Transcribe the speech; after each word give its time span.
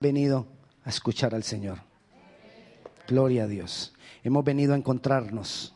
venido 0.00 0.46
a 0.84 0.90
escuchar 0.90 1.34
al 1.34 1.42
Señor. 1.42 1.78
Gloria 3.08 3.44
a 3.44 3.46
Dios. 3.48 3.92
Hemos 4.22 4.44
venido 4.44 4.74
a 4.74 4.76
encontrarnos 4.76 5.74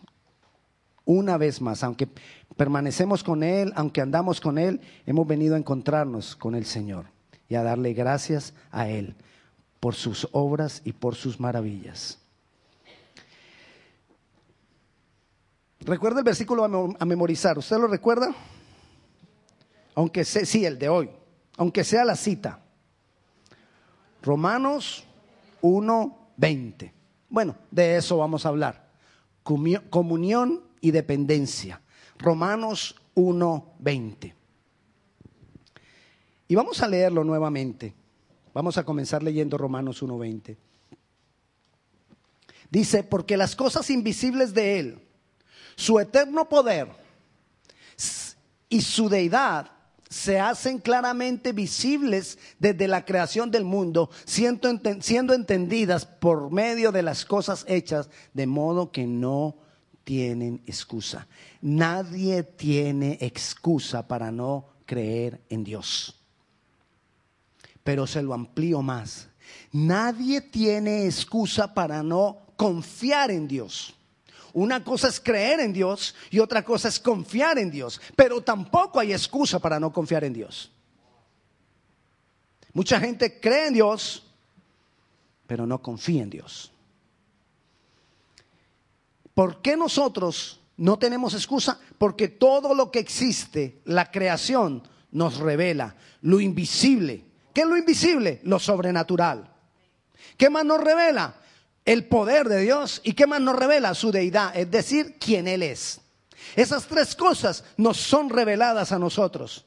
una 1.04 1.36
vez 1.38 1.60
más, 1.60 1.82
aunque 1.82 2.08
permanecemos 2.56 3.24
con 3.24 3.42
Él, 3.42 3.72
aunque 3.74 4.00
andamos 4.00 4.40
con 4.40 4.58
Él, 4.58 4.80
hemos 5.06 5.26
venido 5.26 5.56
a 5.56 5.58
encontrarnos 5.58 6.36
con 6.36 6.54
el 6.54 6.64
Señor 6.64 7.06
y 7.48 7.56
a 7.56 7.64
darle 7.64 7.94
gracias 7.94 8.54
a 8.70 8.88
Él 8.88 9.16
por 9.80 9.96
sus 9.96 10.28
obras 10.30 10.82
y 10.84 10.92
por 10.92 11.16
sus 11.16 11.40
maravillas. 11.40 12.20
Recuerda 15.80 16.20
el 16.20 16.24
versículo 16.24 16.94
a 16.96 17.04
memorizar. 17.04 17.58
¿Usted 17.58 17.76
lo 17.76 17.88
recuerda? 17.88 18.32
Aunque 19.96 20.24
sea, 20.24 20.46
sí, 20.46 20.64
el 20.64 20.78
de 20.78 20.88
hoy. 20.88 21.10
Aunque 21.56 21.82
sea 21.82 22.04
la 22.04 22.14
cita. 22.14 22.61
Romanos 24.22 25.04
1:20. 25.60 26.92
Bueno, 27.28 27.56
de 27.70 27.96
eso 27.96 28.16
vamos 28.18 28.46
a 28.46 28.50
hablar. 28.50 28.88
Comunión 29.42 30.62
y 30.80 30.92
dependencia. 30.92 31.80
Romanos 32.18 32.94
1:20. 33.14 34.34
Y 36.46 36.54
vamos 36.54 36.82
a 36.82 36.88
leerlo 36.88 37.24
nuevamente. 37.24 37.94
Vamos 38.54 38.78
a 38.78 38.84
comenzar 38.84 39.22
leyendo 39.22 39.58
Romanos 39.58 40.02
1:20. 40.02 40.56
Dice, 42.70 43.02
porque 43.02 43.36
las 43.36 43.56
cosas 43.56 43.90
invisibles 43.90 44.54
de 44.54 44.78
Él, 44.78 45.08
su 45.74 45.98
eterno 45.98 46.48
poder 46.48 46.88
y 48.68 48.80
su 48.80 49.08
deidad 49.08 49.71
se 50.12 50.38
hacen 50.38 50.78
claramente 50.78 51.52
visibles 51.52 52.38
desde 52.58 52.86
la 52.86 53.06
creación 53.06 53.50
del 53.50 53.64
mundo, 53.64 54.10
siendo, 54.26 54.68
entendidas 54.68 56.04
por 56.04 56.52
medio 56.52 56.92
de 56.92 57.02
las 57.02 57.24
cosas 57.24 57.64
hechas, 57.66 58.10
de 58.34 58.46
modo 58.46 58.92
que 58.92 59.06
no 59.06 59.56
tienen 60.04 60.62
excusa. 60.66 61.26
Nadie 61.62 62.42
tiene 62.42 63.16
excusa 63.22 64.06
para 64.06 64.30
no 64.30 64.66
creer 64.84 65.40
en 65.48 65.64
Dios. 65.64 66.20
Pero 67.82 68.06
se 68.06 68.20
lo 68.20 68.34
amplío 68.34 68.82
más. 68.82 69.28
Nadie 69.72 70.42
tiene 70.42 71.06
excusa 71.06 71.72
para 71.72 72.02
no 72.02 72.52
confiar 72.56 73.30
en 73.30 73.48
Dios. 73.48 73.94
Una 74.52 74.84
cosa 74.84 75.08
es 75.08 75.20
creer 75.20 75.60
en 75.60 75.72
Dios 75.72 76.14
y 76.30 76.38
otra 76.38 76.64
cosa 76.64 76.88
es 76.88 77.00
confiar 77.00 77.58
en 77.58 77.70
Dios. 77.70 78.00
Pero 78.16 78.42
tampoco 78.42 79.00
hay 79.00 79.12
excusa 79.12 79.58
para 79.58 79.80
no 79.80 79.92
confiar 79.92 80.24
en 80.24 80.32
Dios. 80.32 80.70
Mucha 82.72 82.98
gente 83.00 83.40
cree 83.40 83.68
en 83.68 83.74
Dios, 83.74 84.24
pero 85.46 85.66
no 85.66 85.80
confía 85.80 86.22
en 86.22 86.30
Dios. 86.30 86.72
¿Por 89.34 89.62
qué 89.62 89.76
nosotros 89.76 90.60
no 90.76 90.98
tenemos 90.98 91.34
excusa? 91.34 91.80
Porque 91.98 92.28
todo 92.28 92.74
lo 92.74 92.90
que 92.90 92.98
existe, 92.98 93.80
la 93.84 94.10
creación, 94.10 94.82
nos 95.10 95.38
revela 95.38 95.94
lo 96.22 96.40
invisible. 96.40 97.24
¿Qué 97.52 97.62
es 97.62 97.66
lo 97.66 97.76
invisible? 97.76 98.40
Lo 98.44 98.58
sobrenatural. 98.58 99.50
¿Qué 100.36 100.48
más 100.48 100.64
nos 100.64 100.82
revela? 100.82 101.36
El 101.84 102.06
poder 102.06 102.48
de 102.48 102.60
Dios 102.60 103.00
y 103.04 103.14
qué 103.14 103.26
más 103.26 103.40
nos 103.40 103.56
revela 103.56 103.94
su 103.94 104.12
deidad, 104.12 104.56
es 104.56 104.70
decir, 104.70 105.16
quién 105.18 105.48
Él 105.48 105.62
es. 105.62 106.00
Esas 106.56 106.86
tres 106.86 107.14
cosas 107.14 107.64
nos 107.76 107.96
son 107.96 108.28
reveladas 108.28 108.92
a 108.92 108.98
nosotros. 108.98 109.64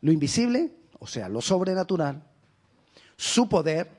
Lo 0.00 0.12
invisible, 0.12 0.70
o 0.98 1.06
sea, 1.06 1.28
lo 1.28 1.40
sobrenatural, 1.40 2.22
su 3.16 3.48
poder 3.48 3.90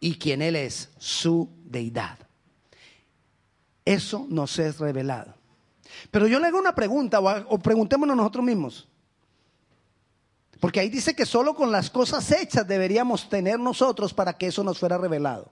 y 0.00 0.16
quién 0.18 0.42
Él 0.42 0.56
es, 0.56 0.90
su 0.98 1.48
deidad. 1.64 2.18
Eso 3.84 4.26
nos 4.28 4.58
es 4.58 4.78
revelado. 4.78 5.34
Pero 6.10 6.26
yo 6.26 6.40
le 6.40 6.46
hago 6.46 6.58
una 6.58 6.74
pregunta, 6.74 7.20
o, 7.20 7.58
preguntémonos 7.58 8.16
nosotros 8.16 8.44
mismos. 8.44 8.88
Porque 10.60 10.80
ahí 10.80 10.88
dice 10.88 11.14
que 11.14 11.26
solo 11.26 11.54
con 11.54 11.72
las 11.72 11.90
cosas 11.90 12.30
hechas 12.32 12.66
deberíamos 12.66 13.28
tener 13.28 13.58
nosotros 13.58 14.14
para 14.14 14.34
que 14.34 14.46
eso 14.46 14.62
nos 14.62 14.78
fuera 14.78 14.98
revelado. 14.98 15.50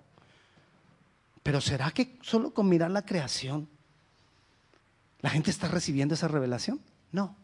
Pero 1.43 1.61
¿será 1.61 1.91
que 1.91 2.19
solo 2.23 2.53
con 2.55 2.69
mirar 2.69 2.91
la 2.91 3.05
creación 3.05 3.69
la 5.21 5.31
gente 5.31 5.51
está 5.51 5.69
recibiendo 5.69 6.15
esa 6.15 6.29
revelación? 6.29 6.81
No. 7.11 7.37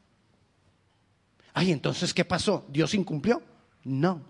Ay, 1.55 1.73
entonces, 1.73 2.15
¿qué 2.15 2.25
pasó? 2.25 2.65
¿Dios 2.69 2.95
incumplió? 2.95 3.43
No. 3.85 4.23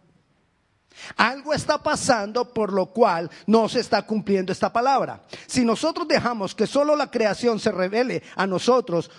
Algo 1.17 1.53
está 1.53 1.83
pasando 1.83 2.53
por 2.53 2.72
lo 2.72 2.87
cual 2.87 3.31
no 3.47 3.69
se 3.69 3.81
está 3.81 4.03
cumpliendo 4.03 4.53
esta 4.53 4.72
palabra. 4.72 5.22
Si 5.47 5.65
nosotros 5.65 6.09
dejamos 6.09 6.55
que 6.55 6.67
solo 6.67 6.97
la 6.97 7.11
creación 7.11 7.61
se 7.61 7.71
revele 7.71 8.22
a 8.37 8.47
nosotros 8.47 9.11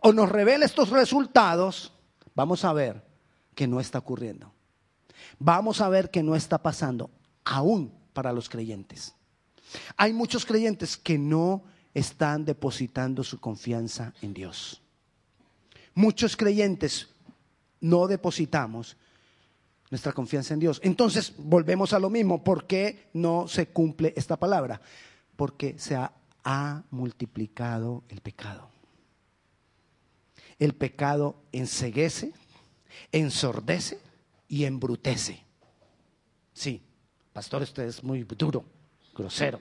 o 0.00 0.12
nos 0.12 0.28
revele 0.28 0.64
estos 0.64 0.90
resultados, 0.90 1.92
vamos 2.34 2.64
a 2.64 2.72
ver 2.72 3.07
que 3.58 3.66
no 3.66 3.80
está 3.80 3.98
ocurriendo. 3.98 4.52
Vamos 5.40 5.80
a 5.80 5.88
ver 5.88 6.12
que 6.12 6.22
no 6.22 6.36
está 6.36 6.62
pasando, 6.62 7.10
aún 7.44 7.92
para 8.12 8.32
los 8.32 8.48
creyentes. 8.48 9.16
Hay 9.96 10.12
muchos 10.12 10.46
creyentes 10.46 10.96
que 10.96 11.18
no 11.18 11.64
están 11.92 12.44
depositando 12.44 13.24
su 13.24 13.40
confianza 13.40 14.14
en 14.22 14.32
Dios. 14.32 14.80
Muchos 15.92 16.36
creyentes 16.36 17.08
no 17.80 18.06
depositamos 18.06 18.96
nuestra 19.90 20.12
confianza 20.12 20.54
en 20.54 20.60
Dios. 20.60 20.80
Entonces, 20.84 21.34
volvemos 21.36 21.92
a 21.92 21.98
lo 21.98 22.10
mismo. 22.10 22.44
¿Por 22.44 22.64
qué 22.68 23.08
no 23.12 23.48
se 23.48 23.66
cumple 23.66 24.14
esta 24.16 24.36
palabra? 24.36 24.80
Porque 25.34 25.76
se 25.80 25.96
ha, 25.96 26.12
multiplicado 26.90 28.04
el 28.08 28.20
pecado. 28.20 28.70
El 30.60 30.74
pecado 30.74 31.42
enseguece, 31.50 32.32
ensordece 33.12 33.98
y 34.48 34.64
embrutece. 34.64 35.44
Sí, 36.52 36.82
pastor, 37.32 37.62
usted 37.62 37.84
es 37.84 38.02
muy 38.02 38.24
duro, 38.24 38.64
grosero. 39.14 39.60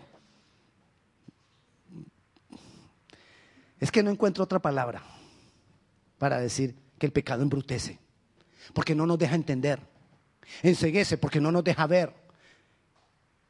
Es 3.79 3.91
que 3.91 4.01
no 4.01 4.09
encuentro 4.09 4.43
otra 4.43 4.59
palabra 4.59 5.03
para 6.17 6.39
decir 6.39 6.75
que 6.97 7.05
el 7.05 7.11
pecado 7.11 7.43
embrutece, 7.43 7.99
porque 8.73 8.95
no 8.95 9.05
nos 9.05 9.19
deja 9.19 9.35
entender. 9.35 9.79
Enseguece 10.63 11.17
porque 11.17 11.39
no 11.39 11.51
nos 11.51 11.63
deja 11.63 11.85
ver. 11.85 12.13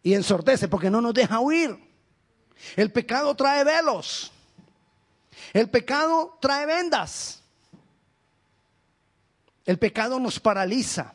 Y 0.03 0.13
ensordece 0.13 0.67
porque 0.67 0.89
no 0.89 1.01
nos 1.01 1.13
deja 1.13 1.39
oír. 1.39 1.77
El 2.75 2.91
pecado 2.91 3.35
trae 3.35 3.63
velos. 3.63 4.31
El 5.53 5.69
pecado 5.69 6.37
trae 6.41 6.65
vendas. 6.65 7.43
El 9.67 9.77
pecado 9.77 10.19
nos 10.19 10.39
paraliza. 10.39 11.13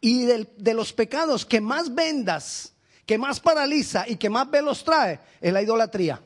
Y 0.00 0.24
de, 0.24 0.74
los 0.74 0.92
pecados 0.92 1.46
que 1.46 1.60
más 1.60 1.94
vendas, 1.94 2.72
que 3.06 3.16
más 3.16 3.38
paraliza 3.38 4.08
y 4.08 4.16
que 4.16 4.28
más 4.28 4.50
velos 4.50 4.82
trae, 4.82 5.20
es 5.40 5.52
la 5.52 5.62
idolatría. 5.62 6.20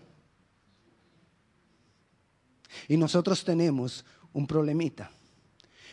Y 2.89 2.97
nosotros 2.97 3.45
tenemos 3.45 4.07
un 4.33 4.47
problemita. 4.47 5.11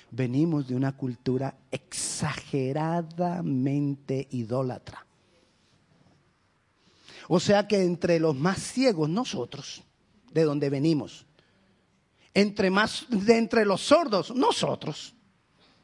Venimos 0.09 0.69
de 0.69 0.75
una 0.75 0.95
cultura 0.95 1.53
exageradamente 1.69 4.29
idólatra. 4.31 5.05
O 7.27 7.41
sea 7.41 7.67
que 7.67 7.83
entre 7.83 8.21
los 8.21 8.37
más 8.37 8.59
ciegos 8.59 9.09
nosotros, 9.09 9.83
de 10.31 10.43
donde 10.43 10.69
venimos, 10.69 11.25
entre 12.33 12.69
más 12.69 13.05
de 13.09 13.37
entre 13.37 13.65
los 13.65 13.81
sordos, 13.81 14.33
nosotros, 14.33 15.13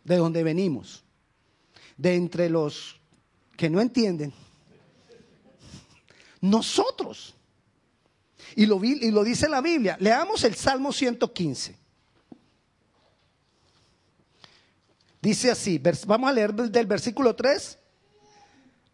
de 0.03 0.17
donde 0.17 0.43
venimos, 0.43 1.03
de 1.97 2.15
entre 2.15 2.49
los 2.49 2.99
que 3.55 3.69
no 3.69 3.81
entienden, 3.81 4.33
nosotros. 6.41 7.33
Y 8.55 8.65
lo, 8.65 8.83
y 8.83 9.11
lo 9.11 9.23
dice 9.23 9.49
la 9.49 9.61
Biblia. 9.61 9.97
Leamos 9.99 10.44
el 10.44 10.55
Salmo 10.55 10.91
115. 10.91 11.77
Dice 15.21 15.51
así, 15.51 15.81
vamos 16.05 16.29
a 16.29 16.33
leer 16.33 16.53
del 16.53 16.85
versículo 16.85 17.35
3 17.35 17.77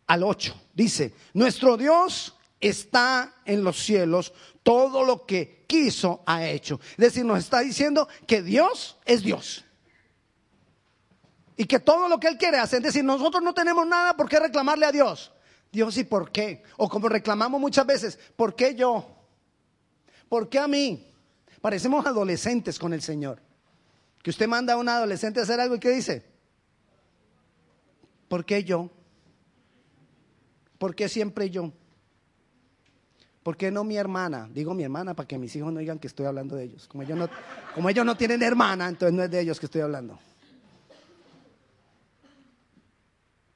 al 0.07 0.23
8. 0.23 0.55
Dice, 0.73 1.13
nuestro 1.33 1.77
Dios 1.77 2.35
está 2.59 3.35
en 3.45 3.63
los 3.63 3.77
cielos, 3.83 4.33
todo 4.63 5.03
lo 5.03 5.25
que 5.25 5.65
quiso 5.67 6.23
ha 6.25 6.47
hecho. 6.47 6.79
Es 6.91 6.97
decir, 6.97 7.25
nos 7.25 7.39
está 7.39 7.59
diciendo 7.59 8.07
que 8.25 8.41
Dios 8.41 8.97
es 9.05 9.21
Dios. 9.21 9.65
Y 11.55 11.65
que 11.65 11.79
todo 11.79 12.07
lo 12.07 12.19
que 12.19 12.27
Él 12.27 12.37
quiere 12.37 12.57
hacer, 12.57 12.77
es 12.79 12.85
decir, 12.85 13.03
nosotros 13.03 13.43
no 13.43 13.53
tenemos 13.53 13.85
nada 13.85 14.17
por 14.17 14.27
qué 14.27 14.39
reclamarle 14.39 14.85
a 14.85 14.91
Dios. 14.91 15.31
Dios, 15.71 15.97
¿y 15.97 16.03
por 16.03 16.31
qué? 16.31 16.63
O 16.77 16.89
como 16.89 17.09
reclamamos 17.09 17.59
muchas 17.59 17.85
veces, 17.85 18.19
¿por 18.35 18.55
qué 18.55 18.73
yo? 18.75 19.05
¿Por 20.29 20.49
qué 20.49 20.59
a 20.59 20.67
mí? 20.67 21.11
Parecemos 21.61 22.05
adolescentes 22.05 22.79
con 22.79 22.93
el 22.93 23.01
Señor. 23.01 23.41
Que 24.21 24.29
usted 24.29 24.47
manda 24.47 24.73
a 24.73 24.77
un 24.77 24.89
adolescente 24.89 25.39
a 25.39 25.43
hacer 25.43 25.59
algo 25.59 25.75
y 25.75 25.79
¿qué 25.79 25.89
dice? 25.89 26.25
¿Por 28.27 28.45
qué 28.45 28.63
yo? 28.63 28.89
¿Por 30.77 30.95
qué 30.95 31.07
siempre 31.09 31.49
yo? 31.49 31.71
¿Por 33.43 33.57
qué 33.57 33.69
no 33.69 33.83
mi 33.83 33.97
hermana? 33.97 34.49
Digo 34.51 34.73
mi 34.73 34.83
hermana 34.83 35.13
para 35.13 35.27
que 35.27 35.37
mis 35.37 35.53
hijos 35.57 35.71
no 35.73 35.79
digan 35.79 35.99
que 35.99 36.07
estoy 36.07 36.25
hablando 36.25 36.55
de 36.55 36.63
ellos. 36.63 36.87
Como 36.87 37.03
ellos 37.03 37.17
no, 37.17 37.29
como 37.75 37.89
ellos 37.89 38.05
no 38.05 38.15
tienen 38.15 38.41
hermana, 38.41 38.87
entonces 38.87 39.13
no 39.13 39.21
es 39.21 39.29
de 39.29 39.41
ellos 39.41 39.59
que 39.59 39.65
estoy 39.65 39.81
hablando. 39.81 40.17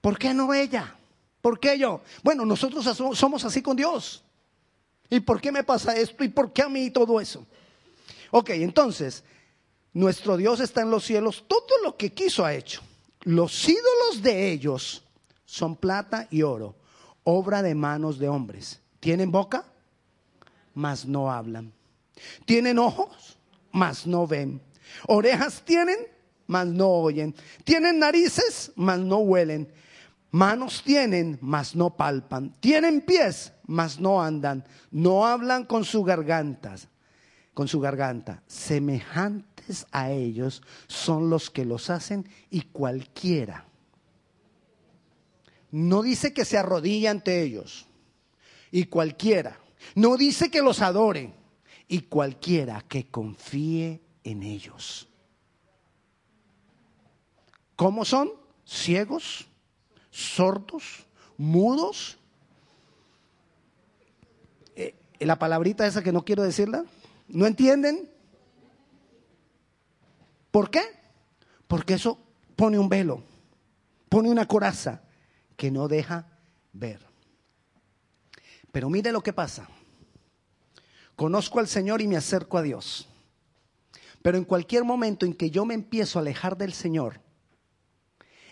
¿Por 0.01 0.19
qué 0.19 0.33
no 0.33 0.53
ella? 0.53 0.93
¿Por 1.41 1.59
qué 1.59 1.79
yo? 1.79 2.01
Bueno, 2.21 2.45
nosotros 2.45 2.85
somos 3.17 3.45
así 3.45 3.61
con 3.61 3.77
Dios. 3.77 4.23
¿Y 5.09 5.21
por 5.21 5.39
qué 5.39 5.53
me 5.53 5.63
pasa 5.63 5.95
esto? 5.95 6.23
¿Y 6.25 6.27
por 6.27 6.51
qué 6.51 6.63
a 6.63 6.69
mí 6.69 6.89
todo 6.91 7.21
eso? 7.21 7.45
Ok, 8.31 8.49
entonces, 8.49 9.23
nuestro 9.93 10.35
Dios 10.35 10.59
está 10.59 10.81
en 10.81 10.91
los 10.91 11.05
cielos, 11.05 11.45
todo 11.47 11.81
lo 11.83 11.95
que 11.95 12.11
quiso 12.11 12.43
ha 12.45 12.53
hecho. 12.53 12.81
Los 13.21 13.67
ídolos 13.67 14.21
de 14.21 14.51
ellos 14.51 15.03
son 15.45 15.77
plata 15.77 16.27
y 16.29 16.41
oro, 16.41 16.75
obra 17.23 17.61
de 17.61 17.73
manos 17.73 18.19
de 18.19 18.27
hombres. 18.27 18.81
¿Tienen 18.99 19.31
boca? 19.31 19.65
Mas 20.77 21.07
no 21.07 21.31
hablan. 21.31 21.73
¿Tienen 22.45 22.77
ojos? 22.77 23.39
Mas 23.71 24.05
no 24.05 24.27
ven. 24.27 24.61
Orejas 25.07 25.63
tienen, 25.65 25.97
mas 26.45 26.67
no 26.67 26.89
oyen. 26.89 27.33
Tienen 27.63 27.97
narices, 27.97 28.71
mas 28.75 28.99
no 28.99 29.17
huelen. 29.17 29.73
Manos 30.29 30.83
tienen, 30.83 31.39
mas 31.41 31.75
no 31.75 31.97
palpan. 31.97 32.53
Tienen 32.59 33.01
pies, 33.01 33.53
mas 33.65 33.99
no 33.99 34.21
andan. 34.21 34.65
No 34.91 35.25
hablan 35.25 35.65
con 35.65 35.83
sus 35.83 36.05
gargantas, 36.05 36.89
con 37.55 37.67
su 37.67 37.79
garganta. 37.79 38.43
Semejantes 38.45 39.87
a 39.91 40.11
ellos 40.11 40.61
son 40.85 41.31
los 41.31 41.49
que 41.49 41.65
los 41.65 41.89
hacen 41.89 42.29
y 42.51 42.61
cualquiera. 42.61 43.65
No 45.71 46.03
dice 46.03 46.33
que 46.33 46.45
se 46.45 46.59
arrodille 46.59 47.07
ante 47.07 47.41
ellos 47.41 47.87
y 48.69 48.83
cualquiera. 48.83 49.57
No 49.95 50.17
dice 50.17 50.49
que 50.51 50.61
los 50.61 50.81
adore 50.81 51.33
y 51.87 52.01
cualquiera 52.01 52.81
que 52.81 53.07
confíe 53.07 54.01
en 54.23 54.43
ellos. 54.43 55.07
¿Cómo 57.75 58.05
son? 58.05 58.31
Ciegos, 58.65 59.47
sordos, 60.09 61.05
mudos. 61.37 62.17
Eh, 64.75 64.95
la 65.19 65.37
palabrita 65.37 65.85
esa 65.85 66.03
que 66.03 66.11
no 66.11 66.25
quiero 66.25 66.43
decirla, 66.43 66.83
¿no 67.27 67.45
entienden? 67.45 68.09
¿Por 70.51 70.71
qué? 70.71 70.81
Porque 71.67 71.93
eso 71.93 72.17
pone 72.55 72.79
un 72.79 72.89
velo, 72.89 73.21
pone 74.09 74.29
una 74.29 74.47
coraza 74.47 75.03
que 75.55 75.69
no 75.69 75.87
deja 75.87 76.27
ver. 76.73 77.05
Pero 78.71 78.89
mire 78.89 79.11
lo 79.11 79.21
que 79.21 79.33
pasa. 79.33 79.67
Conozco 81.17 81.59
al 81.59 81.67
Señor 81.67 81.99
y 81.99 82.07
me 82.07 82.15
acerco 82.15 82.59
a 82.59 82.61
Dios. 82.61 83.09
Pero 84.21 84.37
en 84.37 84.45
cualquier 84.45 84.83
momento 84.83 85.25
en 85.25 85.33
que 85.33 85.49
yo 85.49 85.65
me 85.65 85.73
empiezo 85.73 86.19
a 86.19 86.21
alejar 86.21 86.57
del 86.57 86.73
Señor, 86.73 87.21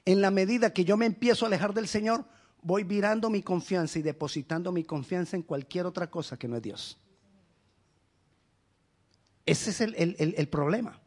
en 0.03 0.19
la 0.19 0.31
medida 0.31 0.73
que 0.73 0.83
yo 0.83 0.97
me 0.97 1.05
empiezo 1.05 1.45
a 1.45 1.47
alejar 1.47 1.75
del 1.75 1.87
Señor, 1.87 2.25
voy 2.63 2.83
virando 2.83 3.29
mi 3.29 3.43
confianza 3.43 3.99
y 3.99 4.01
depositando 4.01 4.71
mi 4.71 4.83
confianza 4.83 5.37
en 5.37 5.43
cualquier 5.43 5.85
otra 5.85 6.09
cosa 6.09 6.37
que 6.37 6.47
no 6.47 6.55
es 6.55 6.63
Dios. 6.63 6.97
Ese 9.45 9.69
es 9.69 9.81
el, 9.81 10.47
problema. 10.47 10.99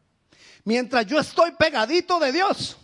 Mientras 0.63 1.05
yo 1.07 1.19
estoy 1.19 1.51
pegadito 1.59 2.21
de 2.21 2.31
Dios, 2.31 2.77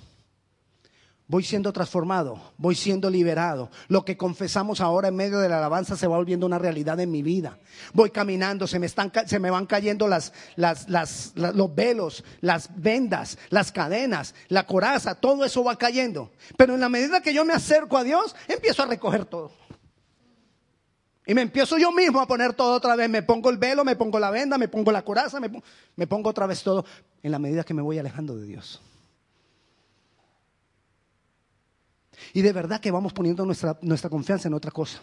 Voy 1.27 1.43
siendo 1.43 1.73
transformado, 1.73 2.39
voy 2.55 2.75
siendo 2.75 3.09
liberado. 3.09 3.71
Lo 3.87 4.05
que 4.05 4.15
confesamos 4.15 4.79
ahora 4.79 5.07
en 5.07 5.15
medio 5.15 5.39
de 5.39 5.49
la 5.49 5.57
alabanza 5.57 5.97
se 5.97 6.05
va 6.05 6.17
volviendo 6.17 6.45
una 6.45 6.59
realidad 6.59 6.99
en 6.99 7.09
mi 7.09 7.23
vida. 7.23 7.57
Voy 7.93 8.11
caminando, 8.11 8.67
se 8.67 8.77
me, 8.77 8.85
están, 8.85 9.11
se 9.25 9.39
me 9.39 9.49
van 9.49 9.65
cayendo 9.65 10.07
las, 10.07 10.33
los 10.55 11.75
velos, 11.75 12.23
las 12.41 12.69
vendas, 12.79 13.39
las 13.49 13.71
cadenas, 13.71 14.35
la 14.49 14.67
coraza, 14.67 15.15
todo 15.15 15.43
eso 15.43 15.63
va 15.63 15.77
cayendo. 15.77 16.31
Pero 16.57 16.75
en 16.75 16.79
la 16.79 16.89
medida 16.89 17.21
que 17.21 17.33
yo 17.33 17.43
me 17.43 17.53
acerco 17.53 17.97
a 17.97 18.03
Dios, 18.03 18.35
empiezo 18.47 18.83
a 18.83 18.85
recoger 18.85 19.25
todo. 19.25 19.51
Y 21.25 21.33
me 21.33 21.41
empiezo 21.41 21.79
yo 21.79 21.91
mismo 21.91 22.21
a 22.21 22.27
poner 22.27 22.53
todo 22.53 22.75
otra 22.75 22.95
vez. 22.95 23.09
Me 23.09 23.23
pongo 23.23 23.49
el 23.49 23.57
velo, 23.57 23.83
me 23.83 23.95
pongo 23.95 24.19
la 24.19 24.29
venda, 24.29 24.59
me 24.59 24.67
pongo 24.67 24.91
la 24.91 25.01
coraza, 25.01 25.39
me, 25.39 25.49
me 25.95 26.05
pongo 26.05 26.29
otra 26.29 26.45
vez 26.45 26.61
todo. 26.61 26.85
En 27.23 27.31
la 27.31 27.39
medida 27.39 27.63
que 27.63 27.73
me 27.73 27.81
voy 27.81 27.97
alejando 27.97 28.35
de 28.35 28.45
Dios. 28.45 28.79
Y 32.33 32.41
de 32.41 32.53
verdad 32.53 32.79
que 32.79 32.91
vamos 32.91 33.13
poniendo 33.13 33.45
nuestra, 33.45 33.77
nuestra 33.81 34.09
confianza 34.09 34.47
en 34.47 34.53
otra 34.53 34.71
cosa. 34.71 34.99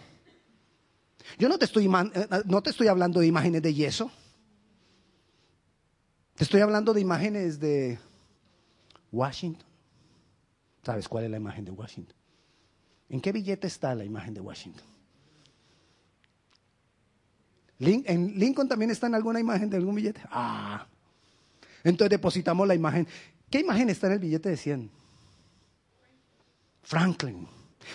Yo 1.39 1.49
no 1.49 1.59
te, 1.59 1.65
estoy, 1.65 1.87
eh, 1.87 2.29
no 2.45 2.63
te 2.63 2.71
estoy 2.71 2.89
hablando 2.89 3.21
de 3.21 3.27
imágenes 3.27 3.63
de 3.63 3.75
yeso. 3.75 4.11
Te 6.35 6.45
estoy 6.45 6.61
hablando 6.61 6.93
de 6.93 7.01
imágenes 7.01 7.61
de 7.61 7.99
Washington. 9.11 9.67
¿Sabes 10.83 11.09
cuál 11.09 11.25
es 11.25 11.31
la 11.31 11.37
imagen 11.37 11.65
de 11.65 11.71
Washington? 11.71 12.17
¿En 13.09 13.21
qué 13.21 13.31
billete 13.31 13.67
está 13.67 13.95
la 13.95 14.05
imagen 14.05 14.35
de 14.35 14.41
Washington? 14.41 14.85
¿En 17.79 18.39
Lincoln 18.39 18.69
también 18.69 18.91
está 18.91 19.09
en 19.09 19.15
alguna 19.15 19.41
imagen 19.41 19.69
de 19.69 19.77
algún 19.77 19.95
billete? 19.95 20.21
Ah. 20.31 20.87
Entonces 21.85 22.11
depositamos 22.11 22.67
la 22.67 22.75
imagen. 22.75 23.07
¿Qué 23.51 23.61
imagen 23.61 23.91
está 23.91 24.07
en 24.07 24.15
el 24.15 24.19
billete 24.21 24.49
de 24.51 24.57
100? 24.57 25.02
Franklin. 26.83 27.47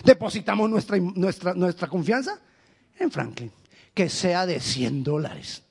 Depositamos 0.04 0.70
nuestra, 0.70 0.98
nuestra, 0.98 1.54
nuestra 1.54 1.88
confianza 1.88 2.40
en 2.98 3.12
Franklin. 3.12 3.52
Que 3.94 4.10
sea 4.10 4.46
de 4.46 4.60
100 4.60 5.04
dólares. 5.04 5.64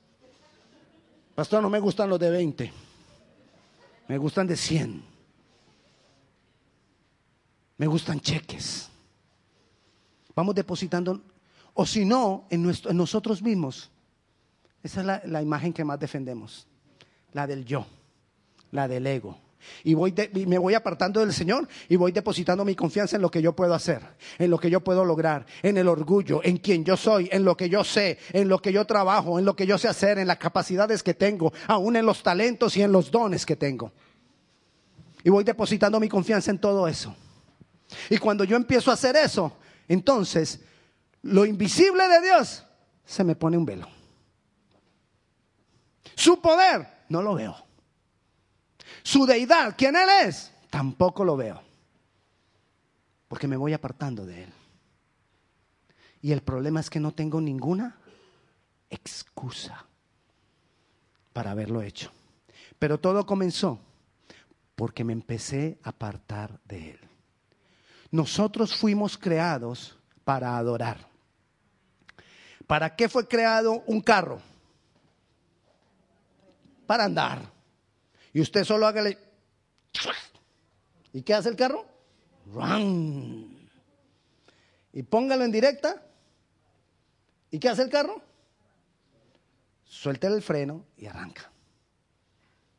Pastor, 1.35 1.61
no 1.61 1.69
me 1.69 1.79
gustan 1.79 2.09
los 2.09 2.19
de 2.19 2.31
20. 2.31 2.73
Me 4.07 4.17
gustan 4.17 4.47
de 4.47 4.57
100. 4.57 5.03
Me 7.77 7.87
gustan 7.87 8.19
cheques. 8.19 8.89
Vamos 10.35 10.55
depositando, 10.55 11.21
o 11.73 11.85
si 11.85 12.05
no, 12.05 12.45
en, 12.49 12.63
nuestro, 12.63 12.91
en 12.91 12.97
nosotros 12.97 13.41
mismos. 13.41 13.89
Esa 14.83 15.01
es 15.01 15.05
la, 15.05 15.21
la 15.25 15.41
imagen 15.41 15.73
que 15.73 15.83
más 15.83 15.99
defendemos. 15.99 16.67
La 17.33 17.47
del 17.47 17.65
yo, 17.65 17.85
la 18.71 18.87
del 18.87 19.05
ego. 19.07 19.37
Y, 19.83 19.93
voy 19.93 20.13
me 20.45 20.57
voy 20.57 20.73
apartando 20.73 21.19
del 21.19 21.33
Señor 21.33 21.67
y 21.89 21.95
voy 21.95 22.11
depositando 22.11 22.63
mi 22.63 22.75
confianza 22.75 23.15
en 23.15 23.21
lo 23.21 23.31
que 23.31 23.41
yo 23.41 23.55
puedo 23.55 23.73
hacer, 23.73 24.01
en 24.37 24.49
lo 24.49 24.57
que 24.59 24.69
yo 24.69 24.81
puedo 24.81 25.03
lograr, 25.03 25.45
en 25.63 25.77
el 25.77 25.87
orgullo, 25.87 26.41
en 26.43 26.57
quien 26.57 26.85
yo 26.85 26.95
soy, 26.95 27.29
en 27.31 27.43
lo 27.43 27.57
que 27.57 27.69
yo 27.69 27.83
sé, 27.83 28.17
en 28.33 28.47
lo 28.47 28.59
que 28.59 28.71
yo 28.71 28.85
trabajo, 28.85 29.39
en 29.39 29.45
lo 29.45 29.55
que 29.55 29.67
yo 29.67 29.77
sé 29.77 29.87
hacer, 29.87 30.19
en 30.19 30.27
las 30.27 30.37
capacidades 30.37 31.03
que 31.03 31.13
tengo, 31.13 31.51
aún 31.67 31.95
en 31.95 32.05
los 32.05 32.23
talentos 32.23 32.77
y 32.77 32.81
en 32.81 32.91
los 32.91 33.11
dones 33.11 33.45
que 33.45 33.55
tengo. 33.55 33.91
Y 35.23 35.29
voy 35.29 35.43
depositando 35.43 35.99
mi 35.99 36.07
confianza 36.07 36.51
en 36.51 36.59
todo 36.59 36.87
eso. 36.87 37.15
Y 38.09 38.17
cuando 38.17 38.43
yo 38.43 38.55
empiezo 38.55 38.91
a 38.91 38.93
hacer 38.93 39.15
eso, 39.15 39.57
entonces 39.87 40.61
lo 41.23 41.45
invisible 41.45 42.07
de 42.07 42.21
Dios 42.21 42.63
se 43.05 43.23
me 43.23 43.35
pone 43.35 43.57
un 43.57 43.65
velo. 43.65 43.87
Su 46.15 46.41
poder 46.41 46.87
no 47.09 47.21
lo 47.21 47.35
veo. 47.35 47.66
Su 49.07 49.25
deidad, 49.25 49.75
¿quién 49.77 49.95
Él 49.95 50.09
es? 50.25 50.51
Tampoco 50.69 51.23
lo 51.23 51.37
veo. 51.37 51.61
Porque 53.29 53.47
me 53.47 53.55
voy 53.55 53.71
apartando 53.71 54.25
de 54.25 54.43
Él. 54.43 54.53
Y 56.21 56.33
el 56.33 56.41
problema 56.41 56.81
es 56.81 56.89
que 56.89 56.99
no 56.99 57.13
tengo 57.13 57.39
ninguna 57.39 57.95
excusa 58.89 59.85
para 61.31 61.51
haberlo 61.51 61.81
hecho. 61.81 62.11
Pero 62.79 62.99
todo 62.99 63.25
comenzó 63.25 63.79
porque 64.75 65.05
me 65.05 65.13
empecé 65.13 65.79
a 65.83 65.91
apartar 65.91 66.59
de 66.65 66.91
Él. 66.91 66.99
Nosotros 68.11 68.75
fuimos 68.75 69.17
creados 69.17 69.97
para 70.25 70.57
adorar. 70.57 71.07
¿Para 72.67 72.93
qué 72.93 73.07
fue 73.07 73.25
creado 73.25 73.83
un 73.87 74.01
carro? 74.01 74.41
Para 76.85 77.05
andar. 77.05 77.56
Y 78.37 78.41
usted 78.41 78.63
solo 78.65 78.85
hágale. 78.85 79.17
¿Y 81.11 81.23
qué 81.23 81.33
hace 81.33 81.49
el 81.49 81.55
carro? 81.55 81.87
Run. 82.45 83.67
Y 84.93 85.01
póngalo 85.01 85.43
en 85.43 85.51
directa. 85.51 86.05
¿Y 87.49 87.57
qué 87.57 87.67
hace 87.67 87.81
el 87.81 87.89
carro? 87.89 88.21
Suelta 89.85 90.27
el 90.27 90.43
freno 90.43 90.85
y 90.97 91.07
arranca. 91.07 91.51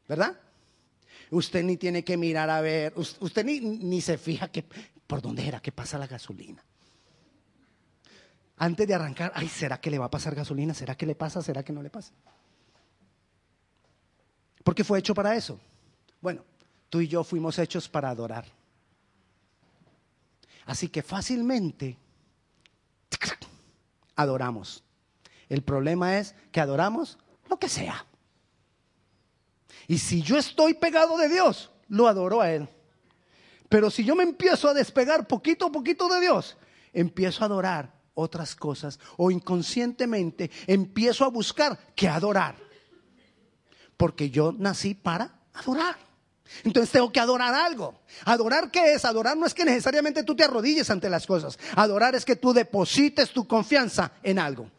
¿Verdad? 0.07 0.38
Usted 1.33 1.65
ni 1.65 1.77
tiene 1.77 2.05
que 2.05 2.17
mirar 2.17 2.50
a 2.50 2.61
ver, 2.61 2.93
usted 2.95 3.45
ni, 3.45 3.59
ni 3.59 4.00
se 4.00 4.17
fija 4.17 4.53
que, 4.53 4.65
por 5.09 5.21
dónde 5.21 5.45
era 5.45 5.59
que 5.59 5.73
pasa 5.73 5.99
la 5.99 6.07
gasolina. 6.07 6.65
Antes 8.59 8.87
de 8.87 8.95
arrancar, 8.95 9.33
ay, 9.35 9.49
¿será 9.49 9.81
que 9.81 9.91
le 9.91 9.99
va 9.99 10.05
a 10.05 10.11
pasar 10.11 10.37
gasolina? 10.37 10.73
¿Será 10.73 10.95
que 10.95 11.05
le 11.05 11.17
pasa? 11.17 11.43
¿Será 11.43 11.65
que 11.65 11.73
no 11.73 11.83
le 11.83 11.91
pasa? 11.91 12.12
Porque 14.68 14.84
fue 14.84 14.98
hecho 14.98 15.14
para 15.14 15.34
eso. 15.34 15.58
Bueno, 16.20 16.42
tú 16.90 17.00
y 17.00 17.08
yo 17.08 17.25
fuimos 17.25 17.58
hechos 17.58 17.88
para 17.88 18.10
adorar. 18.10 18.44
Así 20.66 20.90
que 20.90 21.02
fácilmente 21.02 21.96
adoramos. 24.14 24.84
El 25.48 25.62
problema 25.62 26.18
es 26.18 26.34
que 26.52 26.60
adoramos 26.60 27.16
lo 27.48 27.58
que 27.58 27.70
sea. 27.70 28.04
Y 29.87 29.96
si 29.96 30.20
yo 30.20 30.37
estoy 30.37 30.75
pegado 30.75 31.16
de 31.16 31.30
Dios, 31.30 31.70
lo 31.88 32.06
adoro 32.06 32.42
a 32.42 32.52
Él. 32.52 32.68
Pero 33.70 33.88
si 33.88 34.04
yo 34.04 34.14
me 34.14 34.22
empiezo 34.22 34.68
a 34.68 34.75
despegar 34.75 35.26
poquito 35.26 35.64
a 35.64 35.72
poquito 35.72 36.08
de 36.08 36.20
Dios, 36.20 36.58
empiezo 36.92 37.42
a 37.42 37.46
adorar 37.46 37.90
otras 38.12 38.54
cosas 38.54 39.00
o 39.16 39.30
inconscientemente 39.30 40.50
empiezo 40.66 41.25
a 41.25 41.28
buscar 41.28 41.78
que 41.94 42.06
adorar. 42.06 42.67
Porque 43.99 44.31
yo 44.31 44.55
nací 44.57 44.95
para 44.95 45.35
adorar. 45.52 46.09
Entonces 46.64 46.90
tengo 46.90 47.12
que 47.12 47.21
adorar 47.21 47.55
algo. 47.55 47.95
¿Adorar 48.25 48.71
qué 48.71 48.95
es? 48.95 49.05
Adorar 49.05 49.37
no 49.37 49.45
es 49.45 49.52
que 49.52 49.64
necesariamente 49.64 50.23
tú 50.23 50.35
te 50.35 50.45
arrodilles 50.45 50.88
ante 50.88 51.11
las 51.11 51.26
cosas. 51.26 51.59
Adorar 51.76 52.14
es 52.14 52.25
que 52.25 52.37
tú 52.37 52.55
deposites 52.55 53.31
tu 53.31 53.47
confianza 53.47 54.12
en 54.23 54.38
algo. 54.38 54.71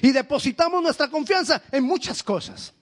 Y 0.00 0.12
depositamos 0.12 0.82
nuestra 0.82 1.08
confianza 1.08 1.62
en 1.72 1.82
muchas 1.82 2.22
cosas. 2.22 2.72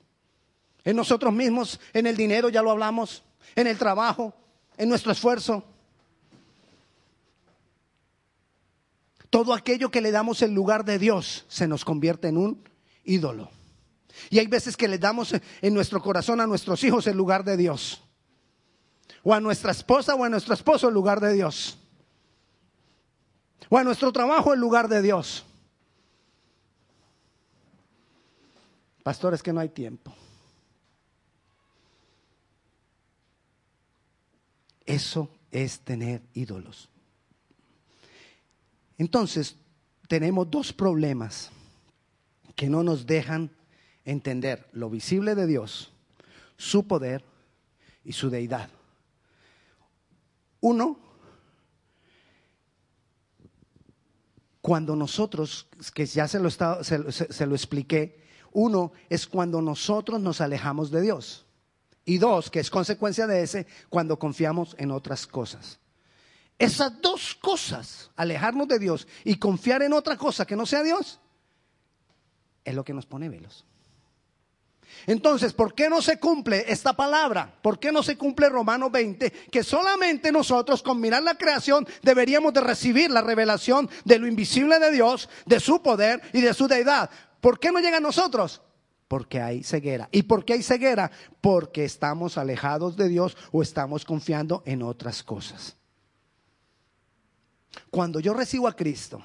En 0.85 0.97
nosotros 0.97 1.33
mismos, 1.33 1.81
en 1.93 2.07
el 2.07 2.17
dinero, 2.17 2.49
ya 2.49 2.63
lo 2.63 2.71
hablamos, 2.71 3.23
en 3.55 3.67
el 3.67 3.79
trabajo, 3.79 4.35
en 4.77 4.89
nuestro 4.89 5.13
esfuerzo. 5.13 5.65
Todo 9.31 9.55
aquello 9.55 9.91
que 9.91 10.01
le 10.01 10.11
damos 10.11 10.43
en 10.43 10.55
lugar 10.55 10.85
de 10.85 10.99
Dios 10.99 11.47
se 11.49 11.69
nos 11.69 11.85
convierte 11.85 12.29
en 12.29 12.37
un 12.37 12.69
ídolo. 13.05 13.51
Y 14.31 14.38
hay 14.38 14.47
veces 14.47 14.76
que 14.76 14.88
le 14.88 14.99
damos 14.99 15.35
en 15.61 15.75
nuestro 15.75 16.00
corazón 16.02 16.40
a 16.40 16.47
nuestros 16.47 16.83
hijos 16.85 17.07
el 17.07 17.17
lugar 17.17 17.45
de 17.45 17.57
Dios. 17.57 18.02
O 19.23 19.35
a 19.35 19.40
nuestra 19.40 19.73
esposa 19.73 20.14
o 20.14 20.25
a 20.25 20.29
nuestro 20.29 20.55
esposo 20.55 20.88
el 20.88 20.95
lugar 20.95 21.21
de 21.21 21.33
Dios. 21.35 21.79
O 23.69 23.79
a 23.79 23.85
nuestro 23.85 24.12
trabajo 24.12 24.52
el 24.52 24.61
lugar 24.61 24.88
de 24.88 25.02
Dios. 25.02 25.45
Pastor, 29.02 29.35
es 29.35 29.43
que 29.43 29.52
no 29.52 29.61
hay 29.61 29.69
tiempo. 29.69 30.14
Eso 34.85 35.31
es 35.50 35.81
tener 35.81 36.23
ídolos. 36.35 36.88
Entonces, 38.99 39.57
tenemos 40.09 40.50
dos 40.50 40.73
problemas 40.73 41.50
que 42.57 42.69
no 42.69 42.83
nos 42.83 43.07
dejan 43.07 43.50
entender 44.11 44.69
lo 44.73 44.90
visible 44.90 45.35
de 45.35 45.47
Dios, 45.47 45.93
su 46.57 46.87
poder 46.87 47.25
y 48.05 48.12
su 48.12 48.29
deidad. 48.29 48.69
Uno, 50.61 50.99
cuando 54.61 54.97
nosotros, 54.97 55.69
que 55.95 56.07
ya 56.07 56.29
se 56.29 56.38
lo, 56.38 56.49
lo 56.50 57.55
expliqué, 57.55 58.21
uno 58.52 58.93
es 59.09 59.26
cuando 59.26 59.62
nosotros 59.62 60.21
nos 60.21 60.40
alejamos 60.40 60.90
de 60.90 61.00
Dios. 61.02 61.47
Y 62.05 62.19
dos, 62.19 62.50
que 62.50 62.61
es 62.61 62.71
consecuencia 62.71 63.26
de 63.26 63.43
ese, 63.43 63.67
cuando 63.88 64.19
confiamos 64.19 64.75
en 64.79 64.90
otras 64.90 65.26
cosas. 65.26 65.79
Esas 66.59 67.00
dos 67.00 67.35
cosas, 67.37 68.11
alejarnos 68.17 68.67
de 68.69 68.79
Dios 68.79 69.07
y 69.25 69.37
confiar 69.37 69.83
en 69.83 69.93
otra 69.93 70.17
cosa 70.17 70.45
que 70.45 70.57
no 70.57 70.67
sea 70.67 70.83
Dios, 70.83 71.21
es 72.64 72.75
lo 72.75 72.85
que 72.85 72.93
nos 72.93 73.07
pone 73.07 73.29
velos. 73.29 73.64
Entonces, 75.07 75.53
¿por 75.53 75.75
qué 75.75 75.89
no 75.89 76.03
se 76.03 76.19
cumple 76.19 76.65
esta 76.69 76.93
palabra? 76.93 77.53
¿Por 77.63 77.79
qué 77.79 77.93
no 77.93 78.03
se 78.03 78.17
cumple 78.17 78.49
Romanos 78.49 78.93
20? 78.93 79.31
Que 79.51 79.63
solamente 79.63 80.33
nosotros 80.33 80.83
con 80.83 81.01
mirar 81.01 81.23
la 81.23 81.37
creación 81.37 81.87
deberíamos 82.03 82.53
de 82.53 82.61
recibir 82.61 83.11
la 83.11 83.23
revelación 83.23 83.89
de 84.05 84.19
lo 84.19 84.27
invisible 84.27 84.79
de 84.79 84.91
Dios, 84.91 85.29
de 85.47 85.61
su 85.61 85.83
poder 85.83 86.21
y 86.33 86.41
de 86.41 86.55
su 86.55 86.69
deidad. 86.69 87.11
¿Por 87.41 87.59
qué 87.59 87.73
no 87.73 87.81
llega 87.81 87.97
a 87.97 88.01
nosotros? 88.01 88.63
Porque 89.09 89.41
hay 89.41 89.65
ceguera. 89.65 90.09
¿Y 90.13 90.23
por 90.23 90.45
qué 90.45 90.53
hay 90.53 90.63
ceguera? 90.63 91.11
Porque 91.41 91.85
estamos 91.85 92.39
alejados 92.39 92.97
de 92.97 93.09
Dios 93.09 93.37
o 93.51 93.63
estamos 93.63 94.05
confiando 94.05 94.63
en 94.67 94.83
otras 94.83 95.23
cosas. 95.23 95.77
Cuando 97.91 98.21
yo 98.21 98.35
recibo 98.35 98.69
a 98.69 98.77
Cristo, 98.77 99.21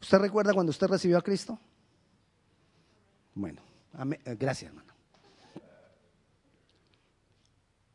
¿usted 0.00 0.18
recuerda 0.18 0.52
cuando 0.52 0.70
usted 0.70 0.86
recibió 0.86 1.18
a 1.18 1.22
Cristo? 1.22 1.58
Bueno, 3.34 3.60
eh, 3.98 4.36
gracias 4.38 4.70
hermano. 4.70 4.92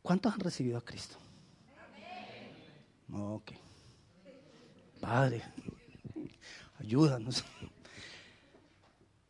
¿Cuántos 0.02 0.32
han 0.32 0.40
recibido 0.40 0.78
a 0.78 0.84
Cristo? 0.84 1.16
Ok. 3.12 3.52
Padre, 5.00 5.42
ayúdanos. 6.78 7.44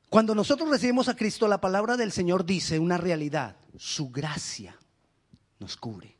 Cuando 0.08 0.34
nosotros 0.34 0.68
recibimos 0.68 1.08
a 1.08 1.16
Cristo, 1.16 1.46
la 1.46 1.60
palabra 1.60 1.96
del 1.96 2.12
Señor 2.12 2.44
dice 2.44 2.78
una 2.78 2.98
realidad, 2.98 3.56
su 3.78 4.10
gracia 4.10 4.76
nos 5.58 5.76
cubre. 5.76 6.16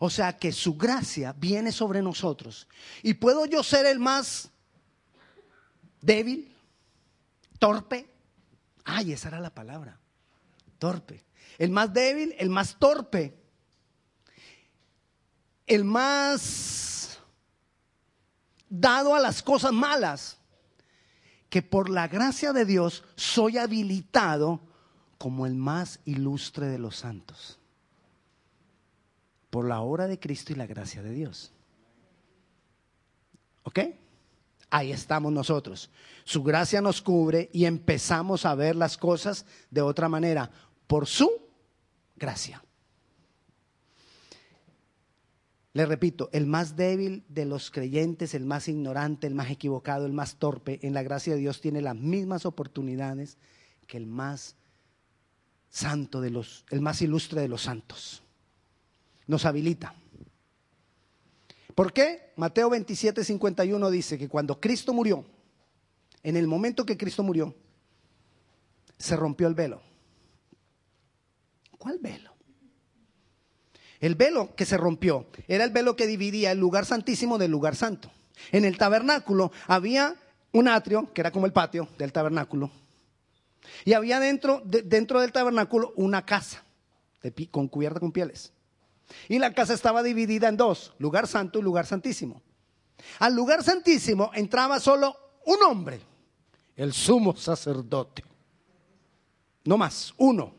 O 0.00 0.10
sea 0.10 0.36
que 0.36 0.52
su 0.52 0.76
gracia 0.76 1.32
viene 1.32 1.72
sobre 1.72 2.02
nosotros. 2.02 2.68
Y 3.02 3.14
puedo 3.14 3.46
yo 3.46 3.62
ser 3.62 3.86
el 3.86 3.98
más 3.98 4.50
débil, 6.02 6.54
torpe. 7.58 8.06
Ay, 8.88 9.12
esa 9.12 9.28
era 9.28 9.40
la 9.40 9.50
palabra, 9.50 9.98
torpe. 10.78 11.24
El 11.58 11.72
más 11.72 11.92
débil, 11.92 12.34
el 12.38 12.50
más 12.50 12.78
torpe, 12.78 13.36
el 15.66 15.84
más 15.84 17.18
dado 18.68 19.16
a 19.16 19.20
las 19.20 19.42
cosas 19.42 19.72
malas 19.72 20.38
que 21.50 21.62
por 21.62 21.90
la 21.90 22.06
gracia 22.06 22.52
de 22.52 22.64
Dios 22.64 23.02
soy 23.16 23.58
habilitado 23.58 24.60
como 25.18 25.46
el 25.46 25.56
más 25.56 25.98
ilustre 26.04 26.68
de 26.68 26.78
los 26.78 26.96
santos. 26.96 27.58
Por 29.50 29.66
la 29.66 29.80
obra 29.80 30.06
de 30.06 30.20
Cristo 30.20 30.52
y 30.52 30.56
la 30.56 30.66
gracia 30.66 31.02
de 31.02 31.10
Dios. 31.10 31.52
¿Ok? 33.64 33.80
Ahí 34.70 34.92
estamos 34.92 35.32
nosotros. 35.32 35.90
Su 36.24 36.42
gracia 36.42 36.80
nos 36.80 37.00
cubre 37.00 37.50
y 37.52 37.66
empezamos 37.66 38.44
a 38.44 38.54
ver 38.54 38.76
las 38.76 38.96
cosas 38.96 39.46
de 39.70 39.82
otra 39.82 40.08
manera 40.08 40.50
por 40.86 41.06
su 41.06 41.30
gracia. 42.16 42.62
Le 45.76 45.84
repito, 45.84 46.30
el 46.32 46.46
más 46.46 46.74
débil 46.74 47.22
de 47.28 47.44
los 47.44 47.70
creyentes, 47.70 48.32
el 48.32 48.46
más 48.46 48.66
ignorante, 48.66 49.26
el 49.26 49.34
más 49.34 49.50
equivocado, 49.50 50.06
el 50.06 50.12
más 50.14 50.36
torpe, 50.36 50.80
en 50.82 50.94
la 50.94 51.02
gracia 51.02 51.34
de 51.34 51.40
Dios 51.40 51.60
tiene 51.60 51.82
las 51.82 51.94
mismas 51.94 52.46
oportunidades 52.46 53.36
que 53.86 53.98
el 53.98 54.06
más 54.06 54.56
santo 55.68 56.22
de 56.22 56.30
los, 56.30 56.64
el 56.70 56.80
más 56.80 57.02
ilustre 57.02 57.42
de 57.42 57.48
los 57.48 57.60
santos. 57.60 58.22
Nos 59.26 59.44
habilita. 59.44 59.94
¿Por 61.76 61.92
qué? 61.92 62.32
Mateo 62.36 62.70
27, 62.70 63.22
51 63.22 63.90
dice 63.90 64.16
que 64.16 64.30
cuando 64.30 64.58
Cristo 64.58 64.94
murió, 64.94 65.26
en 66.22 66.38
el 66.38 66.46
momento 66.46 66.86
que 66.86 66.96
Cristo 66.96 67.22
murió, 67.22 67.54
se 68.96 69.14
rompió 69.14 69.46
el 69.46 69.54
velo. 69.54 69.82
¿Cuál 71.76 71.98
velo? 71.98 72.32
El 74.00 74.14
velo 74.14 74.54
que 74.56 74.64
se 74.64 74.78
rompió 74.78 75.26
era 75.48 75.64
el 75.64 75.70
velo 75.70 75.96
que 75.96 76.06
dividía 76.06 76.50
el 76.50 76.58
lugar 76.58 76.86
santísimo 76.86 77.36
del 77.36 77.50
lugar 77.50 77.76
santo. 77.76 78.10
En 78.52 78.64
el 78.64 78.78
tabernáculo 78.78 79.52
había 79.66 80.16
un 80.52 80.68
atrio, 80.68 81.12
que 81.12 81.20
era 81.20 81.30
como 81.30 81.44
el 81.44 81.52
patio 81.52 81.90
del 81.98 82.10
tabernáculo, 82.10 82.70
y 83.84 83.92
había 83.92 84.18
dentro, 84.18 84.62
dentro 84.64 85.20
del 85.20 85.30
tabernáculo 85.30 85.92
una 85.96 86.24
casa 86.24 86.64
con 87.50 87.68
cubierta 87.68 88.00
con 88.00 88.12
pieles. 88.12 88.54
Y 89.28 89.38
la 89.38 89.52
casa 89.54 89.74
estaba 89.74 90.02
dividida 90.02 90.48
en 90.48 90.56
dos, 90.56 90.94
lugar 90.98 91.26
santo 91.26 91.58
y 91.58 91.62
lugar 91.62 91.86
santísimo. 91.86 92.42
Al 93.18 93.34
lugar 93.34 93.62
santísimo 93.62 94.30
entraba 94.34 94.80
solo 94.80 95.16
un 95.44 95.62
hombre, 95.62 96.00
el 96.76 96.92
sumo 96.92 97.36
sacerdote. 97.36 98.24
No 99.64 99.76
más, 99.76 100.14
uno. 100.16 100.54